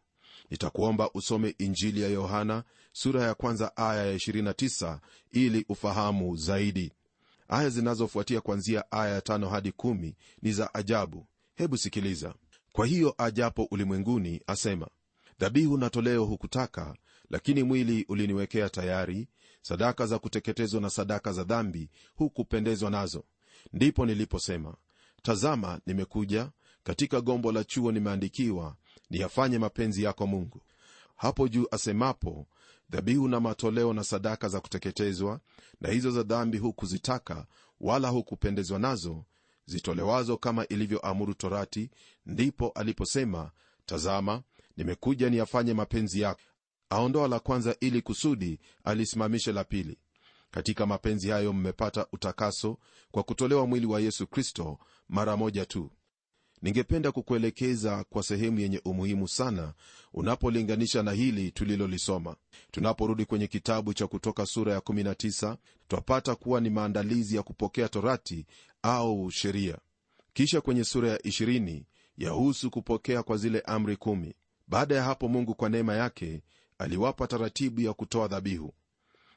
Nitakuomba 0.51 1.11
usome 1.15 1.55
injili 1.59 2.03
ya 2.03 2.09
yohana 2.09 2.65
sura 2.93 3.23
ya 3.23 3.35
kwanza 3.35 3.77
aya 3.77 4.07
ya 4.07 4.15
29 4.17 4.99
ili 5.33 5.65
ufahamu 5.69 6.37
zaidi. 6.37 6.93
Aya 7.49 7.69
zinazofuatia 7.71 8.41
kuanzia 8.41 8.93
aya 8.93 9.15
ya 9.15 9.21
5 9.21 9.49
hadi 9.51 9.71
1 9.71 10.13
ni 10.43 10.53
za 10.53 10.75
ajabu. 10.75 11.27
Hebu 11.55 11.77
sikiliza 11.77 12.35
kwa 12.73 12.87
hiyo 12.87 13.15
ajapo 13.19 13.69
ulimwenguni 13.71 14.43
asema 14.47 14.89
dhabihu 15.39 15.79
na 15.79 15.91
toleo 15.91 16.25
hukutaka 16.25 16.97
lakini 17.31 17.63
mwili 17.63 18.05
uliniwekea 18.09 18.69
tayari 18.69 19.29
sadaka 19.63 20.07
za 20.07 20.19
kuteketezwa 20.19 20.81
na 20.81 20.91
sadaka 20.91 21.33
za 21.33 21.45
dhambi 21.45 21.91
hukupendezwa 22.17 22.91
nazo. 22.91 23.25
Ndipo 23.73 24.07
niliposema 24.07 24.75
tazama 25.23 25.81
nimekuja 25.87 26.51
katika 26.83 27.21
gombo 27.21 27.53
la 27.53 27.65
chuo 27.65 27.93
nimeandikiwa 27.93 28.77
niyafanye 29.11 29.59
mapenzi 29.59 30.03
yako 30.03 30.27
mungu 30.27 30.63
hapo 31.17 31.49
juu 31.49 31.67
asemapo 31.71 32.47
dhabihu 32.91 33.29
na 33.29 33.41
matoleo 33.41 33.93
na 33.93 34.05
sadaka 34.05 34.49
za 34.49 34.61
kuteketezwa 34.61 35.41
na 35.81 35.89
hizo 35.89 36.11
za 36.11 36.23
dhambi 36.23 36.59
hukuzitaka 36.59 37.47
wala 37.81 38.09
hukupendezwa 38.09 38.79
nazo 38.79 39.25
zitolewazo 39.71 40.37
kama 40.37 40.67
ilivyoamuru 40.69 41.35
torati 41.35 41.91
ndipo 42.27 42.69
aliposema 42.69 43.51
tazama 43.87 44.43
nimekuja 44.77 45.31
niyafanye 45.31 45.75
mapenzi 45.75 46.21
yako. 46.21 46.41
Aondoa 46.91 47.29
la 47.29 47.41
kwanza 47.41 47.77
ili 47.81 48.03
kusudi 48.03 48.61
alisimamishe 48.85 49.53
la 49.53 49.65
pili. 49.65 49.99
Katika 50.51 50.87
mapenzi 50.87 51.29
hayo 51.31 51.53
mmepata 51.53 52.07
utakaso 52.13 52.79
kwa 53.11 53.23
kutolewa 53.23 53.67
mwili 53.67 53.87
wa 53.87 54.01
yesu 54.01 54.27
kristo 54.27 54.79
mara 55.09 55.37
moja 55.37 55.67
tu. 55.67 55.91
Ningependa 56.63 57.13
kukuelekeza 57.13 58.05
kwa 58.05 58.23
sehemu 58.23 58.61
yenye 58.61 58.81
umuhimu 58.85 59.29
sana 59.29 59.75
unapolinganisha 60.13 61.03
na 61.03 61.13
hili 61.13 61.51
tulilolisoma. 61.51 62.37
Tunaporudi 62.71 63.25
kwenye 63.25 63.47
kitabu 63.47 63.95
cha 63.95 64.07
kutoka 64.07 64.47
sura 64.47 64.73
ya 64.73 64.79
19 64.81 65.57
twapata 65.89 66.35
kuwa 66.35 66.61
ni 66.61 66.71
maandalizi 66.71 67.37
ya 67.37 67.43
kupokea 67.43 67.89
torati 67.89 68.47
au 68.83 69.31
sheria. 69.31 69.79
Kisha 70.33 70.61
kwenye 70.61 70.85
sura 70.85 71.09
ya 71.11 71.17
20 71.19 71.83
yahusu 72.19 72.71
kupokea 72.71 73.23
kwa 73.23 73.37
zile 73.37 73.61
amri 73.61 73.97
kumi. 73.97 74.35
Baada 74.69 74.95
ya 74.97 75.03
hapo 75.03 75.29
mungu 75.29 75.55
kwa 75.55 75.69
neema 75.69 75.95
yake 75.95 76.43
aliwapa 76.79 77.27
taratibu 77.27 77.81
ya 77.81 77.93
kutoa 77.93 78.29
dhabihu. 78.29 78.75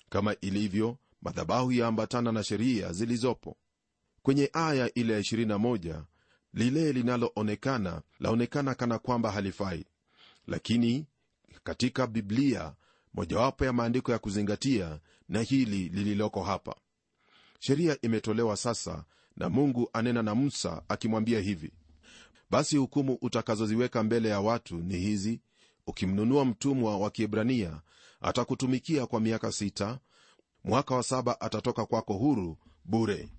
Kama 0.10 0.36
ilivyo 0.42 0.98
madhabahu 1.22 1.72
yaambatana 1.72 2.32
na 2.32 2.44
sheria 2.44 2.94
zilizopo. 2.94 3.58
Kwenye 4.22 4.50
aya 4.54 4.94
ile 4.94 5.14
ya 5.14 5.20
21 5.20 6.04
lile 6.54 6.94
linaloonekana 6.94 8.02
laonekana 8.20 8.76
kana 8.76 9.00
kwamba 9.00 9.32
halifai. 9.32 9.86
Lakini 10.48 11.06
katika 11.64 12.08
biblia 12.08 12.74
mojawapo 13.14 13.66
ya 13.66 13.74
maandiko 13.74 14.12
ya 14.12 14.20
kuzingatia 14.20 15.00
na 15.30 15.42
hili 15.42 15.90
lililoko 15.90 16.44
hapa. 16.44 16.76
Sheria 17.60 17.98
imetolewa 18.02 18.58
sasa 18.58 19.06
na 19.38 19.50
mungu 19.50 19.90
anena 19.94 20.24
na 20.24 20.36
musa 20.36 20.82
akimwambia 20.90 21.40
hivi 21.40 21.72
basi 22.54 22.78
hukumu 22.78 23.18
utakazoziweka 23.22 24.04
mbele 24.04 24.30
ya 24.30 24.40
watu 24.40 24.75
ni 24.78 24.98
hizi. 24.98 25.40
Ukimnunua 25.88 26.46
mtumwa 26.46 26.98
wa 26.98 27.12
kiebrania 27.12 27.82
atakutumikia 28.22 29.06
kwa 29.06 29.20
miaka 29.20 29.52
sita. 29.52 30.00
Mwaka 30.63 30.96
wa 30.96 31.04
saba 31.04 31.42
atatoka 31.42 31.86
kwako 31.86 32.13
huru 32.13 32.58
bure. 32.86 33.30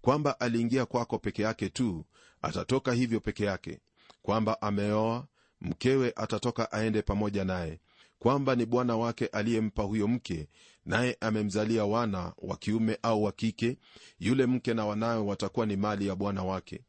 Kwamba 0.00 0.40
aliingia 0.40 0.86
kwako 0.86 1.18
peke 1.18 1.42
yake 1.42 1.68
tu 1.68 2.04
atatoka 2.42 2.92
hivyo 2.92 3.20
peke 3.20 3.44
yake. 3.44 3.80
Kwamba 4.22 4.62
ameoa 4.62 5.26
mkewe 5.60 6.12
atatoka 6.16 6.72
aende 6.72 7.02
pamoja 7.02 7.44
naye. 7.44 7.80
Kwamba 8.18 8.54
ni 8.56 8.66
bwana 8.66 8.96
wake 8.96 9.26
aliyempa 9.26 9.82
huyo 9.82 10.08
mke 10.08 10.48
naye 10.86 11.16
amemzalia 11.20 11.84
wana 11.84 12.32
wa 12.38 12.56
kiume 12.56 12.98
au 13.02 13.22
wa 13.24 13.32
kike 13.32 13.76
yule 14.20 14.46
mke 14.46 14.74
na 14.74 14.86
wanawe 14.86 15.22
watakuwa 15.22 15.66
ni 15.66 15.76
mali 15.76 16.06
ya 16.06 16.14
bwana 16.16 16.44
wake 16.44 16.80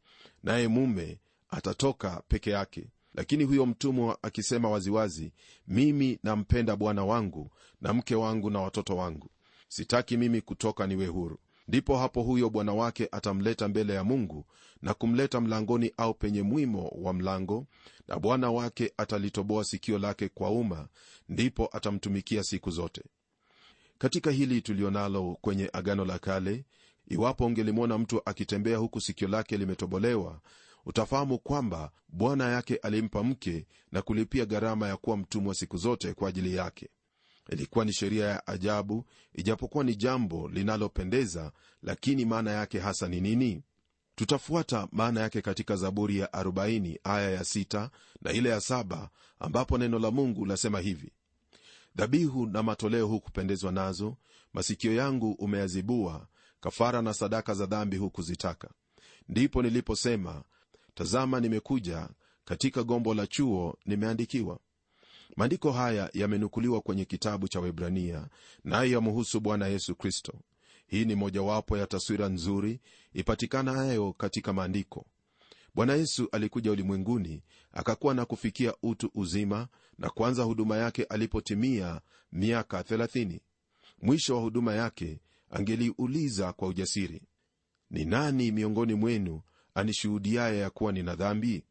naye 0.44 0.68
mume 0.68 1.20
atatoka 1.50 2.24
peke 2.28 2.50
yake. 2.52 2.88
Lakini 3.16 3.44
huyo 3.44 3.66
mtumwa 3.66 4.18
akisema 4.24 4.70
waziwazi 4.70 5.34
mimi 5.68 6.20
nampenda 6.24 6.76
bwana 6.76 7.06
wangu 7.06 7.52
na 7.82 7.94
mke 7.94 8.16
wangu 8.16 8.50
na 8.50 8.60
watoto 8.62 8.98
wangu. 8.98 9.30
Sitaki 9.68 10.18
mimi 10.18 10.42
kutoka 10.42 10.88
niwe 10.88 11.08
huru. 11.08 11.40
Ndipo 11.68 11.98
hapo 11.98 12.22
huyo 12.22 12.50
bwana 12.50 12.74
wake 12.74 13.08
atamleta 13.12 13.68
mbele 13.68 13.94
ya 13.94 14.04
mungu 14.04 14.46
na 14.82 14.94
kumleta 14.94 15.42
mlangoni 15.42 15.92
au 15.98 16.14
penye 16.14 16.42
mwimo 16.42 16.88
wa 16.88 17.14
mlango 17.14 17.66
na 18.08 18.20
bwana 18.20 18.52
wake 18.52 18.94
atalitoboa 18.98 19.64
sikio 19.64 19.98
lake 20.00 20.30
kwa 20.30 20.50
umma 20.50 20.88
ndipo 21.30 21.70
atamtumikia 21.72 22.44
siku 22.44 22.72
zote 22.72 23.04
katika 23.98 24.32
hili 24.32 24.62
tulionalo 24.62 25.38
kwenye 25.42 25.70
agano 25.74 26.06
la 26.06 26.20
kale 26.20 26.66
iwapo 27.08 27.46
ungelimwona 27.46 27.98
mtu 27.98 28.22
akitembea 28.26 28.78
huku 28.78 29.02
sikio 29.02 29.28
lake 29.28 29.58
limetobolewa 29.58 30.42
utafahamu 30.86 31.40
kwamba 31.40 31.92
bwana 32.08 32.50
yake 32.50 32.76
alimpa 32.76 33.24
mke 33.24 33.68
na 33.92 34.02
kulipia 34.02 34.46
gharama 34.46 34.88
ya 34.88 34.98
kuwa 34.98 35.18
mtumwa 35.18 35.56
siku 35.56 35.78
zote 35.78 36.14
kwa 36.14 36.30
ajili 36.30 36.56
yake. 36.56 36.90
Ilikuwa 37.50 37.86
ni 37.86 37.94
sheria 37.94 38.26
ya 38.26 38.48
ajabu 38.48 39.06
ijapokuwa 39.34 39.84
ni 39.84 39.96
jambo 39.96 40.50
linalopendeza 40.50 41.52
lakini 41.84 42.26
maana 42.26 42.52
yake 42.52 42.80
hasa 42.80 43.08
ni 43.08 43.22
nini? 43.22 43.64
Tutafuata 44.16 44.88
maana 44.92 45.22
yake 45.22 45.42
katika 45.42 45.76
zaburi 45.76 46.18
ya 46.18 46.28
40 46.28 47.00
aya 47.04 47.32
ya 47.32 47.42
6 47.42 47.90
na 48.22 48.32
ile 48.32 48.50
ya 48.50 48.58
7 48.58 49.08
ambapo 49.40 49.78
neno 49.78 50.00
la 50.00 50.12
mungu 50.12 50.46
lasema 50.46 50.80
hivi 50.80 51.12
dhabihu 51.96 52.46
na 52.46 52.64
matoleo 52.64 53.08
hukupendezwa 53.08 53.72
nazo 53.72 54.18
masikio 54.54 54.94
yangu 54.94 55.32
umeyazibua 55.32 56.28
kafara 56.60 57.02
na 57.02 57.14
sadaka 57.14 57.54
za 57.54 57.66
dhambi 57.66 57.98
hukuzitaka. 57.98 58.70
Ndipo 59.30 59.62
niliposema 59.62 60.44
tazama 60.94 61.40
nimekuja 61.40 62.10
katika 62.46 62.84
gombo 62.84 63.14
la 63.14 63.28
chuo 63.28 63.78
nimeandikiwa. 63.86 64.60
Maandiko 65.36 65.72
haya 65.72 66.10
yamenukuliwa 66.14 66.82
kwenye 66.82 67.06
kitabu 67.06 67.48
cha 67.48 67.60
webrania 67.60 68.28
nayo 68.64 68.92
yamuhusu 68.92 69.40
bwana 69.40 69.68
yesu 69.68 69.96
kristo. 69.96 70.34
Hii 70.88 71.06
ni 71.06 71.16
mojawapo 71.16 71.78
ya 71.78 71.88
taswira 71.88 72.30
nzuri 72.30 72.80
ipatikanayo 73.14 74.14
katika 74.14 74.54
maandiko. 74.54 75.06
Bwana 75.76 75.94
yesu 75.94 76.30
alikuja 76.32 76.72
ulimwenguni 76.72 77.44
akakuwa 77.72 78.14
na 78.14 78.26
kufikia 78.26 78.74
utu 78.84 79.12
uzima 79.16 79.68
na 79.98 80.10
kuanza 80.10 80.44
huduma 80.44 80.78
yake 80.78 81.04
alipotimia 81.04 82.02
miaka 82.32 82.82
30 82.82 83.40
mwisho 84.02 84.36
wa 84.36 84.42
huduma 84.42 84.76
yake 84.76 85.20
angeliuliza 85.50 86.54
kwa 86.54 86.68
ujasiri 86.68 87.22
ni 87.94 88.06
nani 88.06 88.52
miongoni 88.52 88.94
mwenu 88.94 89.42
anishuhudiaye 89.76 90.60
ya 90.60 90.70
kuwa 90.70 90.92
nina 90.92 91.16
dhambi? 91.16 91.64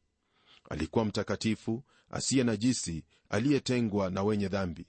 Alikuwa 0.70 1.04
mtakatifu 1.04 1.82
asiye 2.11 2.44
najisi 2.44 3.04
aliyetengwa 3.30 4.11
na 4.11 4.22
wenye 4.22 4.48
dhambi. 4.48 4.87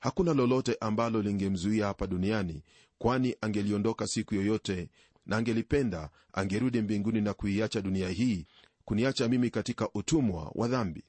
Hakuna 0.00 0.34
lolote 0.34 0.76
ambalo 0.80 1.22
lingemzuia 1.22 1.86
hapa 1.86 2.06
duniani 2.06 2.62
kwani 2.98 3.36
angeliondoka 3.40 4.06
siku 4.06 4.34
yoyote 4.34 4.88
na 5.26 5.36
angelipenda 5.36 6.10
angerudi 6.32 6.80
mbinguni 6.82 7.20
na 7.20 7.34
kuiacha 7.34 7.80
dunia 7.82 8.08
hii 8.08 8.46
kuniacha 8.84 9.28
mimi 9.28 9.50
katika 9.50 9.90
utumwa 9.94 10.52
wa 10.54 10.68
dhambi 10.68 11.04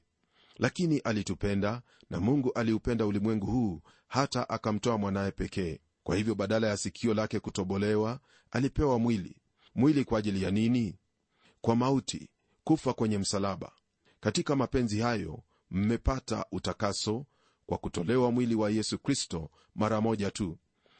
lakini 0.58 0.98
alitupenda 0.98 1.82
na 2.10 2.20
mungu 2.20 2.52
aliupenda 2.52 3.06
ulimwengu 3.06 3.46
huu 3.46 3.80
hata 4.08 4.48
akamtoa 4.48 4.98
mwanaye 4.98 5.30
pekee. 5.30 5.80
Kwa 6.02 6.16
hivyo 6.16 6.34
badala 6.34 6.66
ya 6.66 6.76
sikio 6.76 7.14
lake 7.14 7.40
kutobolewa 7.40 8.20
alipewa 8.50 8.98
mwili. 8.98 9.36
Mwili 9.74 10.04
kwa 10.04 10.18
ajili 10.18 10.42
ya 10.42 10.50
nini? 10.50 10.98
Kwa 11.60 11.76
mauti 11.76 12.28
kufa 12.64 12.92
kwenye 12.92 13.18
msalaba. 13.18 13.72
Katika 14.20 14.56
mapenzi 14.56 15.00
hayo 15.00 15.42
mmepata 15.70 16.44
utakaso 16.52 17.26
kwa 17.66 17.78
kutolewa 17.78 18.30
mwili 18.32 18.54
wa 18.54 18.70
yesu 18.70 18.98
kristo 18.98 19.50
mara 19.74 20.00
moja 20.00 20.30
tu. 20.30 20.58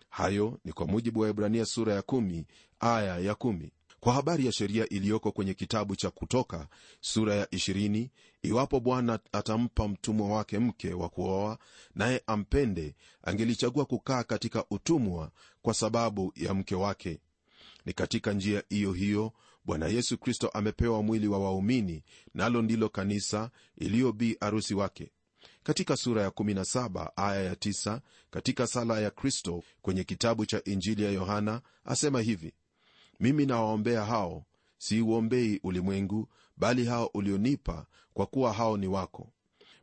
Hayo 0.08 0.60
ni 0.64 0.72
kwa 0.72 0.86
mujibu 0.86 1.20
wa 1.20 1.28
ibrania 1.28 1.64
sura 1.64 1.94
ya 1.94 2.02
kumi, 2.02 2.46
aya 2.80 3.18
ya 3.18 3.34
kumi. 3.34 3.72
Kwa 4.00 4.12
habari 4.14 4.46
ya 4.46 4.52
sheria 4.52 4.88
iliyoko 4.88 5.32
kwenye 5.32 5.54
kitabu 5.54 5.96
cha 5.96 6.10
kutoka 6.10 6.68
sura 7.00 7.34
ya 7.34 7.44
20 7.44 8.08
iwapo 8.42 8.80
bwana 8.80 9.18
atampa 9.32 9.88
mtumwa 9.88 10.28
wake 10.36 10.58
mke 10.58 10.92
wa 10.94 11.08
kuoa 11.08 11.58
naye 11.94 12.22
ampende 12.26 12.94
angelichagua 13.22 13.84
kukaa 13.84 14.22
katika 14.24 14.64
utumwa 14.70 15.30
kwa 15.62 15.74
sababu 15.74 16.32
ya 16.36 16.54
mke 16.54 16.74
wake. 16.74 17.20
Ni 17.86 17.92
katika 17.92 18.32
njia 18.32 18.62
hiyo 18.68 18.92
hiyo 18.92 19.32
bwana 19.64 19.86
yesu 19.86 20.18
kristo 20.18 20.48
amepewa 20.48 21.02
mwili 21.02 21.28
wa 21.28 21.38
waumini 21.38 22.02
nalo 22.34 22.62
ndilo 22.62 22.88
kanisa 22.88 23.50
iliyobii 23.76 24.36
arusi 24.40 24.74
wake. 24.74 25.10
Katika 25.62 25.96
sura 25.96 26.22
ya 26.22 26.28
17 26.28 27.10
aya 27.16 27.42
ya 27.42 27.54
9 27.54 28.00
katika 28.30 28.66
sala 28.66 29.00
ya 29.00 29.10
kristo 29.10 29.62
kwenye 29.82 30.04
kitabu 30.04 30.46
cha 30.46 30.64
injili 30.64 31.04
ya 31.04 31.10
yohana 31.10 31.60
asema 31.84 32.20
hivi 32.20 32.52
mimi 33.20 33.46
nawaombea 33.46 34.04
hao 34.04 34.44
siuombei 34.78 35.60
ulimwengu 35.62 36.28
bali 36.56 36.84
hao 36.86 37.10
ulionipa 37.14 37.86
kwa 38.14 38.26
kuwa 38.26 38.52
hao 38.52 38.76
ni 38.76 38.86
wako. 38.86 39.32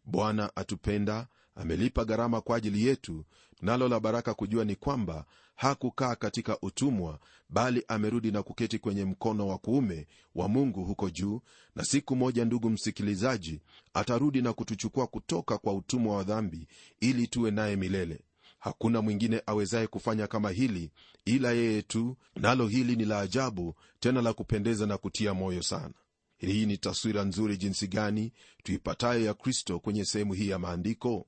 Bwana 0.06 0.56
atupenda 0.56 1.28
amelipa 1.56 2.06
gharama 2.06 2.42
kwa 2.42 2.58
ajili 2.58 2.86
yetu 2.88 3.26
nalo 3.62 3.88
la 3.88 4.00
baraka 4.00 4.34
kujua 4.34 4.66
ni 4.66 4.76
kwamba 4.76 5.26
hakukaa 5.56 6.16
katika 6.16 6.58
utumwa 6.62 7.20
bali 7.50 7.84
amerudi 7.88 8.32
na 8.32 8.44
kuketi 8.44 8.80
kwenye 8.80 9.06
mkono 9.06 9.48
wa 9.48 9.58
kuume 9.58 10.08
wa 10.36 10.48
mungu 10.48 10.84
huko 10.86 11.10
juu 11.10 11.42
na 11.76 11.84
siku 11.84 12.16
moja 12.16 12.46
ndugu 12.46 12.70
msikilizaji 12.70 13.62
atarudi 13.94 14.42
na 14.42 14.54
kutuchukua 14.54 15.08
kutoka 15.08 15.58
kwa 15.58 15.74
utumwa 15.74 16.18
wa 16.18 16.24
dhambi 16.24 16.68
ili 17.00 17.28
tuwe 17.28 17.52
naye 17.52 17.76
milele 17.76 18.20
hakuna 18.66 19.02
mwingine 19.02 19.42
awezaye 19.46 19.88
kufanya 19.88 20.28
kama 20.28 20.50
hili 20.50 20.92
ila 21.26 21.52
yeye 21.52 21.82
tu. 21.82 22.18
Nalo 22.36 22.68
hili 22.68 22.96
ni 22.96 23.06
la 23.06 23.20
ajabu 23.20 23.76
tena 24.00 24.22
la 24.22 24.34
kupendeza 24.34 24.86
na 24.86 24.98
kutia 24.98 25.34
moyo 25.34 25.64
sana. 25.64 25.94
Hii 26.38 26.66
ni 26.66 26.78
taswira 26.78 27.24
nzuri 27.24 27.58
jinsi 27.58 27.88
gani 27.88 28.34
tuipatayo 28.64 29.26
ya 29.26 29.34
kristo 29.34 29.80
kwenye 29.80 30.06
sehemu 30.06 30.34
hii 30.34 30.50
ya 30.50 30.60
maandiko. 30.60 31.28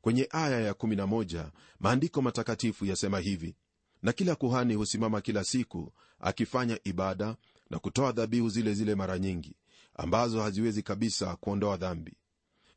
Kwenye 0.00 0.28
aya 0.30 0.72
ya11 0.72 1.50
maandiko 1.80 2.22
matakatifu 2.22 2.84
yasema 2.86 3.18
hivi 3.20 3.56
na 4.02 4.12
kila 4.12 4.34
kuhani 4.34 4.74
husimama 4.74 5.20
kila 5.20 5.44
siku 5.44 5.92
akifanya 6.20 6.78
ibada 6.84 7.36
na 7.70 7.78
kutoa 7.78 8.12
dhabihu 8.12 8.48
zile 8.48 8.74
zile 8.74 8.94
mara 8.94 9.18
nyingi 9.18 9.56
ambazo 9.94 10.42
haziwezi 10.42 10.82
kabisa 10.82 11.36
kuondoa 11.36 11.76
dhambi 11.76 12.12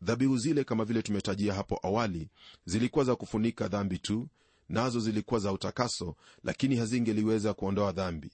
dhabihu 0.02 0.38
zile 0.38 0.64
kama 0.64 0.86
vile 0.86 1.02
tumetajia 1.02 1.54
hapo 1.54 1.80
awali 1.84 2.30
zilikuwa 2.66 3.06
za 3.06 3.16
kufunika 3.16 3.68
dhambi 3.68 3.98
tu 4.00 4.28
nazo 4.70 5.00
zilikuwa 5.00 5.40
za 5.40 5.52
utakaso 5.52 6.16
lakini 6.44 6.76
hazingeliweza 6.76 7.54
kuondoa 7.54 7.92
dhambi. 7.92 8.32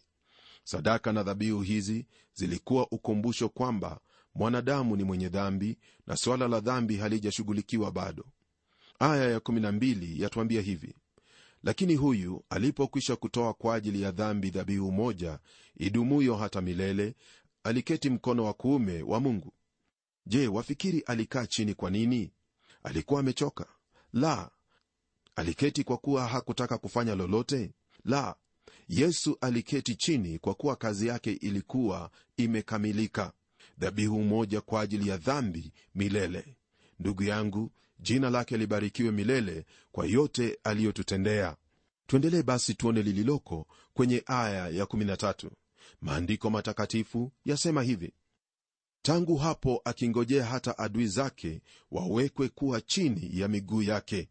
Sadaka 0.63 1.13
na 1.13 1.23
dhabihu 1.23 1.62
hizi 1.62 2.06
zilikuwa 2.34 2.88
ukumbusho 2.91 3.49
kwamba 3.49 3.99
mwanadamu 4.36 4.95
ni 4.95 5.04
mwenye 5.04 5.30
dhambi 5.30 5.78
na 6.08 6.15
suala 6.17 6.47
la 6.47 6.60
dhambi 6.60 6.97
halijashughulikiwa 6.97 7.91
bado. 7.91 8.25
Aya 8.99 9.38
ya12 9.39 10.21
yatuambia 10.21 10.62
hivi 10.62 10.95
lakini 11.63 11.95
huyu 11.95 12.43
alipokwisha 12.49 13.15
kutoa 13.15 13.54
kwa 13.54 13.75
ajili 13.75 14.01
ya 14.01 14.12
dhambi 14.12 14.49
dhabihu 14.49 14.91
moja 14.91 15.39
idumuyo 15.78 16.36
hata 16.36 16.62
milele 16.62 17.15
aliketi 17.63 18.10
mkono 18.10 18.43
wa 18.45 18.54
kuume 18.54 19.01
wa 19.04 19.19
mungu 19.19 19.54
je 20.26 20.48
wafikiri 20.48 21.00
alikaa 21.00 21.46
chini 21.48 21.74
kwa 21.74 21.92
nini? 21.92 22.32
Alikuwa 22.84 23.20
amechoka. 23.20 23.66
La 24.14 24.52
aliketi 25.36 25.84
kwa 25.84 25.98
kuwa 25.98 26.28
hakutaka 26.28 26.78
kufanya 26.78 27.16
lolote? 27.16 27.72
La 28.06 28.36
yesu 28.90 29.38
aliketi 29.42 29.96
chini 29.96 30.40
kwa 30.40 30.54
kuwa 30.54 30.76
kazi 30.76 31.08
yake 31.08 31.32
ilikuwa 31.32 32.12
imekamilika. 32.38 33.32
Dhabihu 33.78 34.24
moja 34.24 34.62
kwa 34.62 34.82
ajili 34.82 35.10
ya 35.10 35.18
dhambi 35.18 35.72
milele. 35.96 36.58
Ndugu 37.00 37.24
yangu 37.24 37.72
jina 38.00 38.30
lake 38.30 38.58
libarikiwe 38.58 39.12
milele 39.12 39.66
kwa 39.92 40.06
yote 40.06 40.60
aliyotutendea. 40.64 41.56
Tuendelee 42.08 42.44
basi 42.44 42.74
tuone 42.74 43.02
lililoko 43.02 43.68
kwenye 43.94 44.24
aya 44.26 44.68
ya 44.70 44.86
13 44.86 45.50
maandiko 46.02 46.50
matakatifu 46.50 47.32
yasema 47.46 47.84
hivi 47.84 48.14
tangu 49.06 49.38
hapo 49.38 49.82
akingojea 49.86 50.46
hata 50.46 50.78
adui 50.78 51.08
zake 51.08 51.62
wawekwe 51.91 52.50
kuwa 52.50 52.82
chini 52.82 53.30
ya 53.39 53.48
miguu 53.48 53.82
yake. 53.82 54.30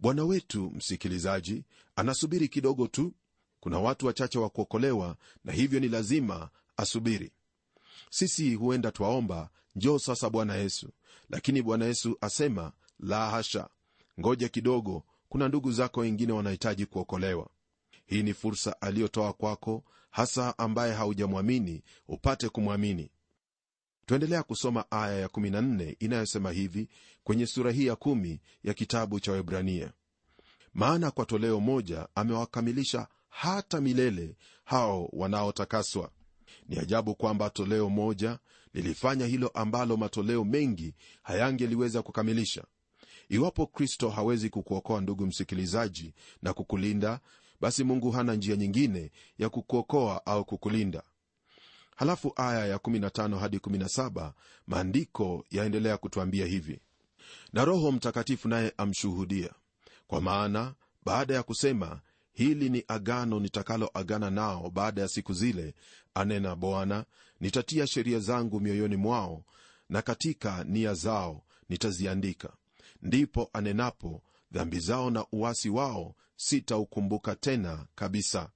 Bwana 0.00 0.24
wetu 0.24 0.70
msikilizaji 0.76 1.64
anasubiri 1.96 2.48
kidogo 2.48 2.86
tu. 2.86 3.12
Kuna 3.60 3.78
watu 3.78 4.06
wachache 4.06 4.38
wa 4.38 4.50
kuokolewa 4.50 5.16
na 5.44 5.52
hivyo 5.52 5.80
ni 5.80 5.88
lazima 5.88 6.50
asubiri. 6.76 7.32
Sisi 8.10 8.54
huenda 8.54 8.92
twaomba 8.92 9.50
njoo 9.76 9.98
sasa 9.98 10.30
bwana 10.30 10.54
yesu. 10.56 10.88
Lakini 11.30 11.62
bwana 11.62 11.84
yesu 11.84 12.18
asema 12.20 12.72
la 13.00 13.30
hasha. 13.30 13.68
Ngoja 14.20 14.48
kidogo 14.48 15.02
kuna 15.28 15.48
ndugu 15.48 15.72
zako 15.72 16.00
wengine 16.00 16.32
wanahitaji 16.32 16.86
kuokolewa. 16.86 17.48
Hii 18.06 18.22
ni 18.22 18.34
fursa 18.34 18.80
aliyotoa 18.80 19.32
kwako 19.32 19.84
hasa 20.10 20.58
ambaye 20.58 20.92
haujamwamini 20.92 21.82
upate 22.08 22.48
kumwamini 22.48 23.10
twaendelea 24.06 24.42
kusoma 24.42 24.90
aya 24.90 25.18
ya 25.20 25.26
14 25.28 25.96
inayosema 25.98 26.50
hivi 26.52 26.88
kwenye 27.24 27.46
sura 27.46 27.70
hii 27.72 27.86
ya 27.86 27.94
1 27.94 28.38
ya 28.64 28.74
kitabu 28.74 29.20
cha 29.20 29.32
webrania 29.32 29.92
maana 30.74 31.10
kwa 31.10 31.26
toleo 31.26 31.60
moja 31.60 32.08
amewakamilisha 32.14 33.06
hata 33.28 33.80
milele 33.80 34.36
hao 34.64 35.08
wanaotakaswa. 35.12 36.10
Ni 36.68 36.78
ajabu 36.78 37.14
kwamba 37.14 37.50
toleo 37.50 37.90
moja 37.90 38.38
lilifanya 38.74 39.26
hilo 39.26 39.48
ambalo 39.48 39.96
matoleo 39.96 40.44
mengi 40.44 40.94
hayangeliweza 41.22 42.02
kukamilisha. 42.02 42.64
Iwapo 43.28 43.66
kristo 43.66 44.10
hawezi 44.10 44.50
kukuokoa 44.50 45.00
ndugu 45.00 45.26
msikilizaji 45.26 46.14
na 46.42 46.52
kukulinda 46.52 47.20
basi 47.60 47.84
mungu 47.84 48.10
hana 48.10 48.34
njia 48.34 48.56
nyingine 48.56 49.10
ya 49.38 49.48
kukuokoa 49.48 50.26
au 50.26 50.44
kukulinda 50.44 51.02
halafu 51.96 52.32
aya 52.36 52.66
ya 52.66 52.76
15 52.76 53.38
hadi 53.38 53.56
17 53.58 54.32
maandiko 54.66 55.44
yaendelea 55.50 55.96
kutwambia 55.96 56.46
hivi. 56.46 56.80
Na 57.52 57.64
roho 57.64 57.92
mtakatifu 57.92 58.48
naye 58.48 58.72
amshuhudia 58.76 59.50
kwa 60.06 60.20
maana 60.20 60.74
baada 61.04 61.34
ya 61.34 61.42
kusema 61.42 62.00
hili 62.32 62.68
ni 62.70 62.84
agano 62.88 63.40
nitakaloagana 63.40 64.30
nao 64.30 64.70
baada 64.70 65.02
ya 65.02 65.08
siku 65.08 65.32
zile 65.32 65.74
anena 66.14 66.56
bwana 66.56 67.04
nitatia 67.40 67.86
sheria 67.86 68.18
zangu 68.18 68.60
mioyoni 68.60 68.96
mwao 68.96 69.44
na 69.88 70.02
katika 70.02 70.64
nia 70.64 70.94
zao 70.94 71.42
nitaziandika. 71.68 72.52
Ndipo 73.02 73.50
anenapo 73.52 74.22
dhambi 74.52 74.78
zao 74.80 75.10
na 75.10 75.26
uwasi 75.32 75.68
wao 75.70 76.14
sitaukumbuka 76.36 77.36
tena 77.36 77.86
kabisa 77.94 78.50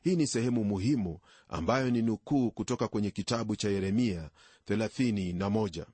hii 0.00 0.16
ni 0.16 0.26
sehemu 0.26 0.64
muhimu 0.64 1.18
ambayo 1.48 1.90
ni 1.90 2.02
nukuu 2.02 2.50
kutoka 2.50 2.88
kwenye 2.88 3.10
kitabu 3.10 3.56
cha 3.56 3.68
yeremia 3.68 4.30
31 4.68 5.84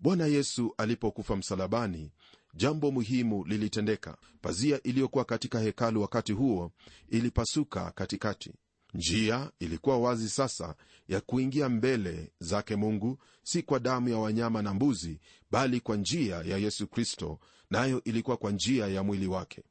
bwana 0.00 0.26
yesu 0.26 0.74
alipokufa 0.78 1.36
msalabani 1.36 2.10
jambo 2.54 2.90
muhimu 2.90 3.44
lilitendeka. 3.44 4.16
Pazia 4.40 4.82
iliyokuwa 4.82 5.24
katika 5.24 5.60
hekalu 5.60 6.02
wakati 6.02 6.32
huo 6.32 6.72
ilipasuka 7.08 7.90
katikati. 7.90 8.52
Njia 8.94 9.50
ilikuwa 9.60 9.98
wazi 9.98 10.28
sasa 10.28 10.74
ya 11.08 11.20
kuingia 11.20 11.68
mbele 11.68 12.32
zake 12.38 12.76
mungu 12.76 13.18
si 13.42 13.62
kwa 13.62 13.78
damu 13.80 14.08
ya 14.08 14.18
wanyama 14.18 14.62
na 14.62 14.74
mbuzi 14.74 15.20
bali 15.50 15.80
kwa 15.80 15.96
njia 15.96 16.36
ya 16.36 16.58
yesu 16.58 16.86
kristo 16.86 17.38
nayo 17.70 18.04
ilikuwa 18.04 18.36
kwa 18.36 18.50
njia 18.50 18.86
ya 18.86 19.02
mwili 19.02 19.26
wake. 19.26 19.62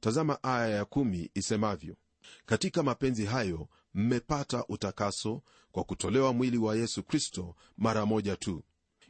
Tazama 0.00 0.42
aya 0.42 0.68
ya 0.68 0.84
kumi 0.84 1.30
isemavyo 1.34 1.96
katika 2.46 2.82
mapenzi 2.82 3.24
hayo 3.24 3.68
mmepata 3.94 4.64
utakaso 4.68 5.42
kwa 5.72 5.84
kutolewa 5.84 6.32
mwili 6.32 6.58
wa 6.58 6.76
yesu 6.76 7.02
kristo 7.02 7.54
mara 7.76 8.06
moja 8.06 8.36
tu. 8.36 8.62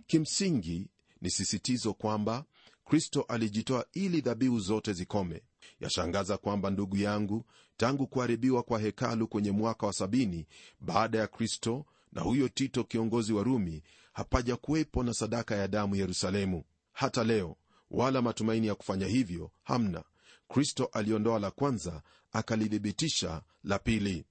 Kimsingi 0.07 0.91
ni 1.21 1.31
sisitizo 1.31 1.95
kwamba 1.95 2.45
kristo 2.85 3.23
alijitoa 3.23 3.87
ili 3.93 4.21
dhabihu 4.21 4.61
zote 4.61 4.93
zikome. 4.93 5.43
Yashangaza 5.81 6.37
kwamba 6.39 6.71
ndugu 6.71 6.97
yangu 6.97 7.45
tangu 7.77 8.07
kuharibiwa 8.07 8.63
kwa 8.63 8.79
hekalu 8.81 9.29
kwenye 9.29 9.51
mwaka 9.51 9.87
wa 9.87 9.93
sabini 9.93 10.47
baada 10.81 11.19
ya 11.19 11.27
kristo 11.27 11.85
na 12.13 12.23
huyo 12.23 12.49
tito 12.49 12.85
kiongozi 12.85 13.33
wa 13.33 13.43
rumi 13.43 13.83
hapaja 14.13 14.57
kuwepo 14.57 15.03
na 15.03 15.15
sadaka 15.15 15.55
ya 15.57 15.69
damu 15.69 15.97
yerusalemu. 15.97 16.65
Hata 16.93 17.25
leo 17.25 17.57
wala 17.91 18.23
matumaini 18.23 18.67
ya 18.67 18.75
kufanya 18.75 19.07
hivyo 19.07 19.51
hamna. 19.63 20.05
Kristo 20.49 20.85
aliondoa 20.93 21.39
la 21.39 21.51
kwanza 21.51 22.03
akalithibitisha 22.33 23.43
la 23.65 23.79
pili. 23.79 24.25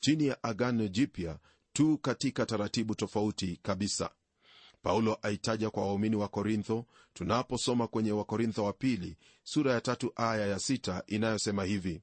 Chini 0.00 0.26
ya 0.26 0.42
agano 0.42 0.88
jipya 0.88 1.38
tu 1.72 1.98
katika 1.98 2.46
taratibu 2.46 2.94
tofauti 2.94 3.60
kabisa. 3.62 4.10
Paulo 4.82 5.18
aitaja 5.22 5.70
kwa 5.70 5.86
waumini 5.86 6.16
wa 6.16 6.28
korintho 6.28 6.86
tunaposoma 7.14 7.86
kwenye 7.88 8.12
wakorintho 8.12 8.64
wa 8.64 8.72
pili 8.72 9.16
sura 9.42 9.72
ya 9.72 9.80
tatu 9.80 10.12
aya 10.16 10.46
ya 10.46 10.58
sita 10.58 11.02
inayosema 11.06 11.64
hivi. 11.64 12.02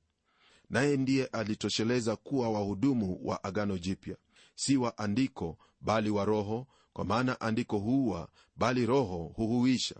Naye 0.69 0.97
ndiye 0.97 1.25
alitosheleza 1.25 2.15
kuwa 2.15 2.49
wahudumu 2.49 3.19
wa 3.23 3.43
agano 3.43 3.77
jipya 3.77 4.15
si 4.55 4.77
wa 4.77 4.97
andiko 4.97 5.57
bali 5.81 6.09
wa 6.09 6.25
roho 6.25 6.67
kwa 6.93 7.05
maana 7.05 7.41
andiko 7.41 7.77
huua 7.77 8.29
bali 8.55 8.85
roho 8.85 9.31
huhuisha. 9.35 9.95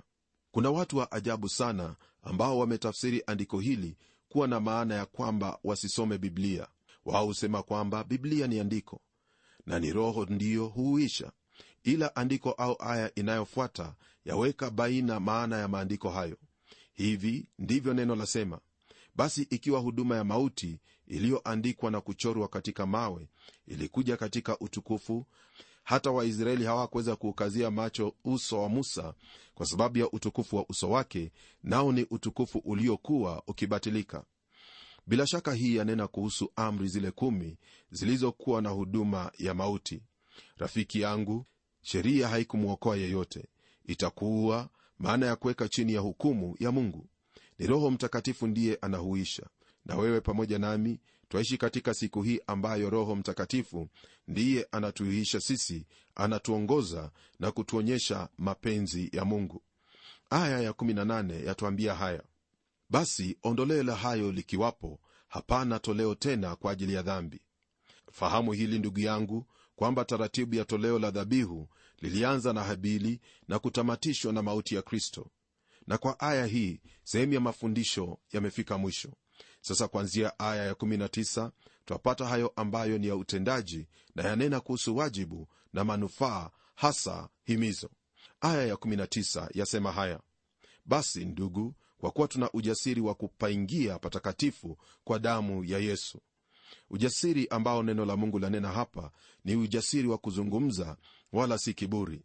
Kuna 0.52 0.70
watu 0.72 0.98
wa 0.98 1.12
ajabu 1.12 1.50
sana 1.50 1.96
ambao 2.24 2.60
wametafsiri 2.60 3.24
andiko 3.28 3.60
hili 3.60 3.98
kuwa 4.32 4.48
na 4.48 4.60
maana 4.60 4.96
ya 4.96 5.06
kwamba 5.06 5.60
wasisome 5.64 6.18
biblia. 6.18 6.68
Wao 7.06 7.26
husema 7.26 7.64
kwamba 7.64 8.04
biblia 8.04 8.48
ni 8.48 8.60
andiko 8.60 9.02
na 9.66 9.80
ni 9.80 9.94
roho 9.94 10.26
ndiyo 10.26 10.68
huuisha, 10.68 11.32
ila 11.84 12.16
andiko 12.16 12.52
au 12.52 12.76
aya 12.80 13.16
inayofuata 13.16 13.96
yaweka 14.26 14.70
baina 14.70 15.20
maana 15.20 15.58
ya 15.58 15.68
maandiko 15.68 16.10
hayo. 16.10 16.38
Hivi 16.94 17.48
ndivyo 17.60 17.94
neno 17.94 18.16
lasema. 18.16 18.60
Basi 19.16 19.42
ikiwa 19.50 19.80
huduma 19.80 20.16
ya 20.16 20.24
mauti 20.24 20.80
iliyoandikwa 21.08 21.92
na 21.92 22.02
kuchorwa 22.02 22.48
katika 22.48 22.86
mawe 22.86 23.30
ilikuja 23.68 24.18
katika 24.18 24.60
utukufu 24.60 25.26
hata 25.84 26.12
waisraeli 26.12 26.66
hawakuweza 26.66 27.16
kuukazia 27.16 27.72
macho 27.72 28.16
uso 28.26 28.62
wa 28.62 28.70
musa 28.70 29.14
kwa 29.54 29.66
sababu 29.66 29.98
ya 29.98 30.12
utukufu 30.12 30.56
wa 30.56 30.66
uso 30.70 30.90
wake 30.90 31.32
nao 31.64 31.92
ni 31.92 32.06
utukufu 32.10 32.58
uliokuwa 32.60 33.44
ukibatilika. 33.48 34.24
Bila 35.08 35.28
shaka 35.28 35.54
hii 35.54 35.76
yanena 35.76 36.08
kuhusu 36.08 36.52
amri 36.56 36.88
zile 36.88 37.12
kumi 37.12 37.58
zilizokuwa 37.92 38.62
na 38.62 38.70
huduma 38.70 39.32
ya 39.38 39.54
mauti. 39.54 40.04
Rafiki 40.58 41.02
yangu 41.02 41.46
sheria 41.82 42.28
haikumwokoa 42.28 42.98
yeyote. 42.98 43.48
Itakuwa 43.86 44.70
maana 45.00 45.26
ya 45.26 45.36
kuweka 45.36 45.68
chini 45.68 45.94
ya 45.94 46.00
hukumu 46.00 46.56
ya 46.60 46.72
mungu. 46.72 47.08
Ni 47.60 47.68
roho 47.68 47.92
mtakatifu 47.92 48.48
ndiye 48.48 48.76
anahuisha. 48.82 49.48
Na 49.86 49.96
wewe 49.98 50.22
pamoja 50.22 50.60
nami 50.60 51.00
twaishi 51.30 51.58
katika 51.58 51.94
siku 51.94 52.22
hii 52.22 52.40
ambayo 52.48 52.90
roho 52.90 53.16
mtakatifu 53.16 53.88
ndiye 54.32 54.68
anatuhuisha 54.72 55.40
sisi 55.42 55.86
anatuongoza 56.16 57.12
na 57.40 57.52
kutuonyesha 57.52 58.30
mapenzi 58.38 59.10
ya 59.14 59.26
mungu. 59.26 59.64
Aya 60.30 60.72
ya18 60.72 61.46
yatuambia 61.46 61.96
haya. 61.96 62.24
Basi 62.90 63.38
ondoleo 63.44 63.84
la 63.84 63.96
hayo 63.96 64.32
likiwapo 64.32 65.00
hapana 65.28 65.80
toleo 65.80 66.16
tena 66.16 66.56
kwa 66.56 66.72
ajili 66.72 66.94
ya 66.94 67.02
dhambi. 67.02 67.42
Fahamu 68.12 68.52
hili 68.52 68.80
ndugu 68.80 69.00
yangu 69.00 69.46
kwamba 69.76 70.06
taratibu 70.06 70.56
ya 70.56 70.66
toleo 70.66 71.00
la 71.00 71.12
dhabihu 71.12 71.70
lilianza 72.02 72.54
na 72.54 72.64
habili 72.64 73.22
na 73.48 73.60
kutamatishwa 73.60 74.34
na 74.34 74.42
mauti 74.42 74.76
ya 74.76 74.82
kristo. 74.82 75.32
Na 75.88 75.98
kwa 75.98 76.20
aya 76.20 76.46
hii 76.46 76.82
sehemu 77.04 77.34
ya 77.34 77.40
mafundisho 77.40 78.20
yamefika 78.32 78.78
mwisho. 78.78 79.14
Sasa 79.62 79.88
kuanzia 79.88 80.40
aya 80.40 80.74
ya19 80.74 81.52
twapata 81.86 82.26
hayo 82.26 82.54
ambayo 82.56 82.98
ni 82.98 83.08
ya 83.08 83.16
utendaji 83.16 83.88
na 84.16 84.24
yanena 84.24 84.60
kuhusu 84.60 84.98
wajibu 84.98 85.48
na 85.74 85.84
manufaa 85.84 86.50
hasa 86.76 87.30
himizo. 87.44 87.90
Aya 88.42 88.74
ya19 88.76 89.48
yasema 89.54 89.92
haya 89.92 90.20
basi 90.86 91.26
ndugu 91.26 91.74
kwa 91.98 92.12
kuwa 92.12 92.28
tuna 92.28 92.52
ujasiri 92.52 93.02
wa 93.02 93.16
kupaingia 93.16 94.00
patakatifu 94.00 94.78
kwa 95.04 95.20
damu 95.20 95.64
ya 95.64 95.80
yesu 95.80 96.20
ujasiri 96.90 97.48
ambao 97.48 97.84
neno 97.84 98.06
la 98.06 98.18
mungu 98.18 98.40
lanena 98.40 98.72
hapa 98.72 99.12
ni 99.46 99.56
ujasiri 99.56 100.08
wa 100.08 100.18
kuzungumza 100.18 100.98
wala 101.32 101.58
si 101.58 101.74
kiburi. 101.74 102.22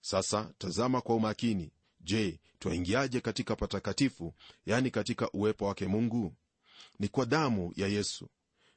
Sasa 0.00 0.52
tazama 0.58 1.00
kwa 1.00 1.14
umakini. 1.16 1.72
Je 2.00 2.40
twaingiaje 2.58 3.20
katika 3.20 3.56
patakatifu 3.56 4.34
yani 4.66 4.90
katika 4.90 5.30
uwepo 5.30 5.66
wake 5.66 5.86
mungu? 5.86 6.34
Ni 6.98 7.08
kwa 7.08 7.26
damu 7.26 7.72
ya 7.76 7.88
yesu 7.88 8.28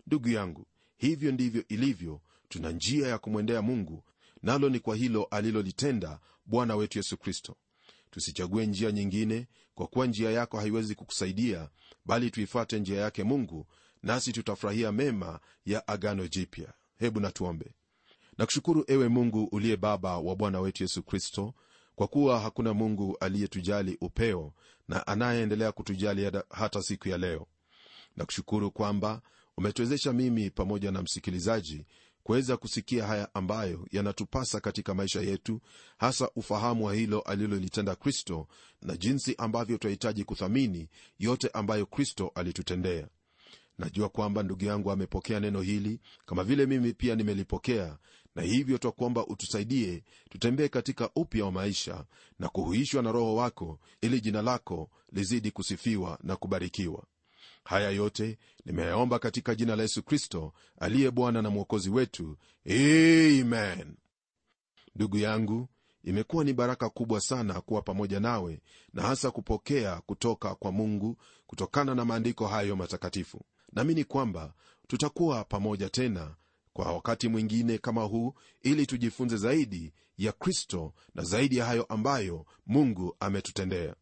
ndugu 0.08 0.30
yangu 0.30 0.68
hivyo 0.98 1.32
ndivyo 1.32 1.64
ilivyo. 1.68 2.22
Tuna 2.50 2.72
njia 2.72 3.08
ya 3.08 3.18
kumwendea 3.18 3.62
mungu 3.62 4.04
nalo 4.44 4.70
ni 4.70 4.80
kwa 4.80 4.96
hilo 4.96 5.24
alilolitenda 5.24 6.20
bwana 6.46 6.76
wetu 6.76 7.00
yesu 7.00 7.18
kristo. 7.18 7.56
Tusichague 8.12 8.66
njia 8.66 8.92
nyingine 8.92 9.48
kwa 9.76 9.88
kuwa 9.88 10.08
njia 10.08 10.32
yako 10.32 10.58
haiwezi 10.60 10.96
kukusaidia 10.96 11.70
bali 12.06 12.32
tuifate 12.32 12.80
njia 12.80 13.02
yake 13.02 13.24
mungu 13.24 13.68
nasi 14.04 14.34
tutafurahia 14.34 14.92
mema 14.92 15.40
ya 15.66 15.88
agano 15.88 16.28
jipya. 16.28 16.74
Hebu 17.00 17.20
natuombe 17.20 17.72
nakushukuru 18.38 18.84
ewe 18.88 19.08
mungu 19.08 19.44
uliye 19.52 19.78
baba 19.78 20.18
wa 20.18 20.36
bwana 20.36 20.60
wetu 20.60 20.84
yesu 20.84 21.04
kristo 21.04 21.54
kwa 21.96 22.08
kuwa 22.08 22.40
hakuna 22.40 22.74
mungu 22.74 23.18
aliyetujali 23.20 23.98
upeo 24.02 24.54
na 24.88 25.08
anayeendelea 25.08 25.72
kutujali 25.72 26.32
hata 26.50 26.82
siku 26.82 27.10
ya 27.10 27.18
leo. 27.18 27.48
Nakushukuru 28.16 28.72
kwamba 28.72 29.22
umetuwezesha 29.58 30.14
mimi 30.14 30.50
pamoja 30.50 30.92
na 30.92 31.02
msikilizaji 31.02 31.86
kuweza 32.24 32.58
kusikia 32.58 33.06
haya 33.08 33.36
ambayo 33.36 33.88
yanatupasa 33.92 34.60
katika 34.60 34.94
maisha 34.94 35.22
yetu 35.22 35.62
hasa 35.98 36.30
ufahamu 36.36 36.86
wa 36.86 36.94
hilo 36.94 37.20
alilolitenda 37.22 37.96
kristo 37.96 38.48
na 38.82 38.98
jinsi 38.98 39.36
ambavyo 39.38 39.78
twahitaji 39.78 40.24
kuthamini 40.24 40.90
yote 41.20 41.50
ambayo 41.54 41.86
kristo 41.86 42.32
alitutendea. 42.36 43.08
Najua 43.78 44.10
kwamba 44.10 44.44
ndugu 44.44 44.66
yangu 44.66 44.92
amepokea 44.92 45.40
neno 45.40 45.62
hili 45.62 46.00
kama 46.26 46.44
vile 46.44 46.66
mimi 46.66 46.94
pia 46.94 47.16
nimelipokea 47.16 47.98
na 48.36 48.42
hivyo 48.42 48.78
twakuomba 48.78 49.28
utusaidie 49.28 50.04
tutembee 50.30 50.68
katika 50.68 51.10
upya 51.16 51.46
wa 51.46 51.52
maisha 51.52 52.06
na 52.40 52.50
kuhuishwa 52.50 53.04
na 53.04 53.12
roho 53.12 53.36
wako 53.36 53.80
ili 54.02 54.22
jina 54.22 54.42
lako 54.42 54.90
lizidi 55.12 55.52
kusifiwa 55.52 56.20
na 56.24 56.36
kubarikiwa 56.36 57.04
haya 57.64 57.90
yote 57.90 58.38
nimeyaomba 58.66 59.20
katika 59.20 59.56
jina 59.56 59.76
la 59.76 59.82
yesu 59.84 60.04
kristo 60.04 60.54
aliye 60.80 61.12
bwana 61.12 61.42
na 61.42 61.50
mwokozi 61.50 61.90
wetu. 61.90 62.38
Amen. 62.66 63.96
Ndugu 64.96 65.18
yangu 65.18 65.70
imekuwa 66.04 66.44
ni 66.44 66.54
baraka 66.54 66.90
kubwa 66.90 67.22
sana 67.22 67.62
kuwa 67.62 67.82
pamoja 67.82 68.20
nawe 68.20 68.62
na 68.94 69.02
hasa 69.02 69.32
kupokea 69.32 70.02
kutoka 70.06 70.56
kwa 70.56 70.72
mungu 70.72 71.18
kutokana 71.48 71.96
na 71.96 72.06
maandiko 72.06 72.48
hayo 72.48 72.76
matakatifu. 72.76 73.42
Naamini 73.74 74.04
kwamba 74.04 74.54
tutakuwa 74.88 75.44
pamoja 75.44 75.90
tena 75.90 76.36
kwa 76.74 76.94
wakati 76.94 77.28
mwingine 77.28 77.78
kama 77.78 78.04
huu 78.04 78.34
ili 78.62 78.86
tujifunze 78.86 79.38
zaidi 79.38 79.94
ya 80.18 80.32
kristo 80.32 80.94
na 81.16 81.24
zaidi 81.24 81.58
ya 81.58 81.66
hayo 81.66 81.84
ambayo 81.84 82.46
mungu 82.68 83.16
ametutendea. 83.20 83.96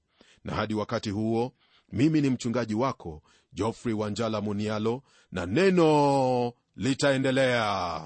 Na 0.43 0.54
hadi 0.56 0.74
wakati 0.74 1.10
huo 1.10 1.54
mimi 1.91 2.22
ni 2.22 2.30
mchungaji 2.30 2.76
wako 2.76 3.24
jofrey 3.54 3.94
wanjala 3.94 4.42
munialo 4.42 5.02
na 5.32 5.46
neno 5.46 6.54
litaendelea. 6.76 8.02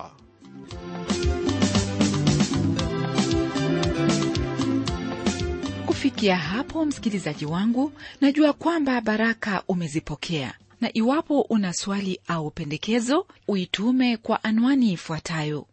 Kufikia 5.86 6.38
hapo 6.38 6.86
msikilizaji 6.86 7.46
wangu 7.46 7.92
najua 8.22 8.54
kwamba 8.54 9.02
baraka 9.02 9.64
umezipokea. 9.68 10.54
Na 10.82 10.90
iwapo 10.98 11.42
una 11.42 11.74
swali 11.74 12.20
au 12.28 12.52
pendekezo 12.52 13.28
uitume 13.48 14.18
kwa 14.18 14.44
anwani 14.44 14.92
ifuatayo. 14.94 15.68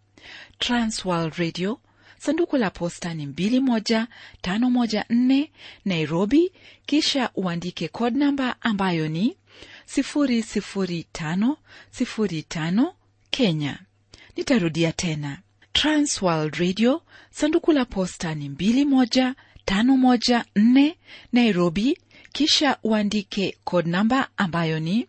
Transworld 0.58 1.34
radio 1.34 1.78
sanduku 2.24 2.56
la 2.56 2.70
posta 2.70 3.14
ni 3.14 3.26
21514 3.26 5.48
nairobi. 5.84 6.52
Kisha 6.86 7.30
uandike 7.34 7.88
code 7.88 8.18
namba 8.18 8.62
ambayo 8.62 9.08
ni 9.08 9.36
00505 9.96 12.92
kenya. 13.30 13.78
Nitarudia 14.36 14.92
tena. 14.92 15.38
Transworld 15.72 16.54
radio 16.54 17.02
sanduku 17.30 17.72
la 17.72 17.84
posta 17.84 18.34
ni 18.34 18.48
21514 18.48 20.94
nairobi. 21.32 21.98
Kisha 22.32 22.78
uandike 22.82 23.56
code 23.64 23.90
namba 23.90 24.28
ambayo 24.36 24.80
ni 24.80 25.06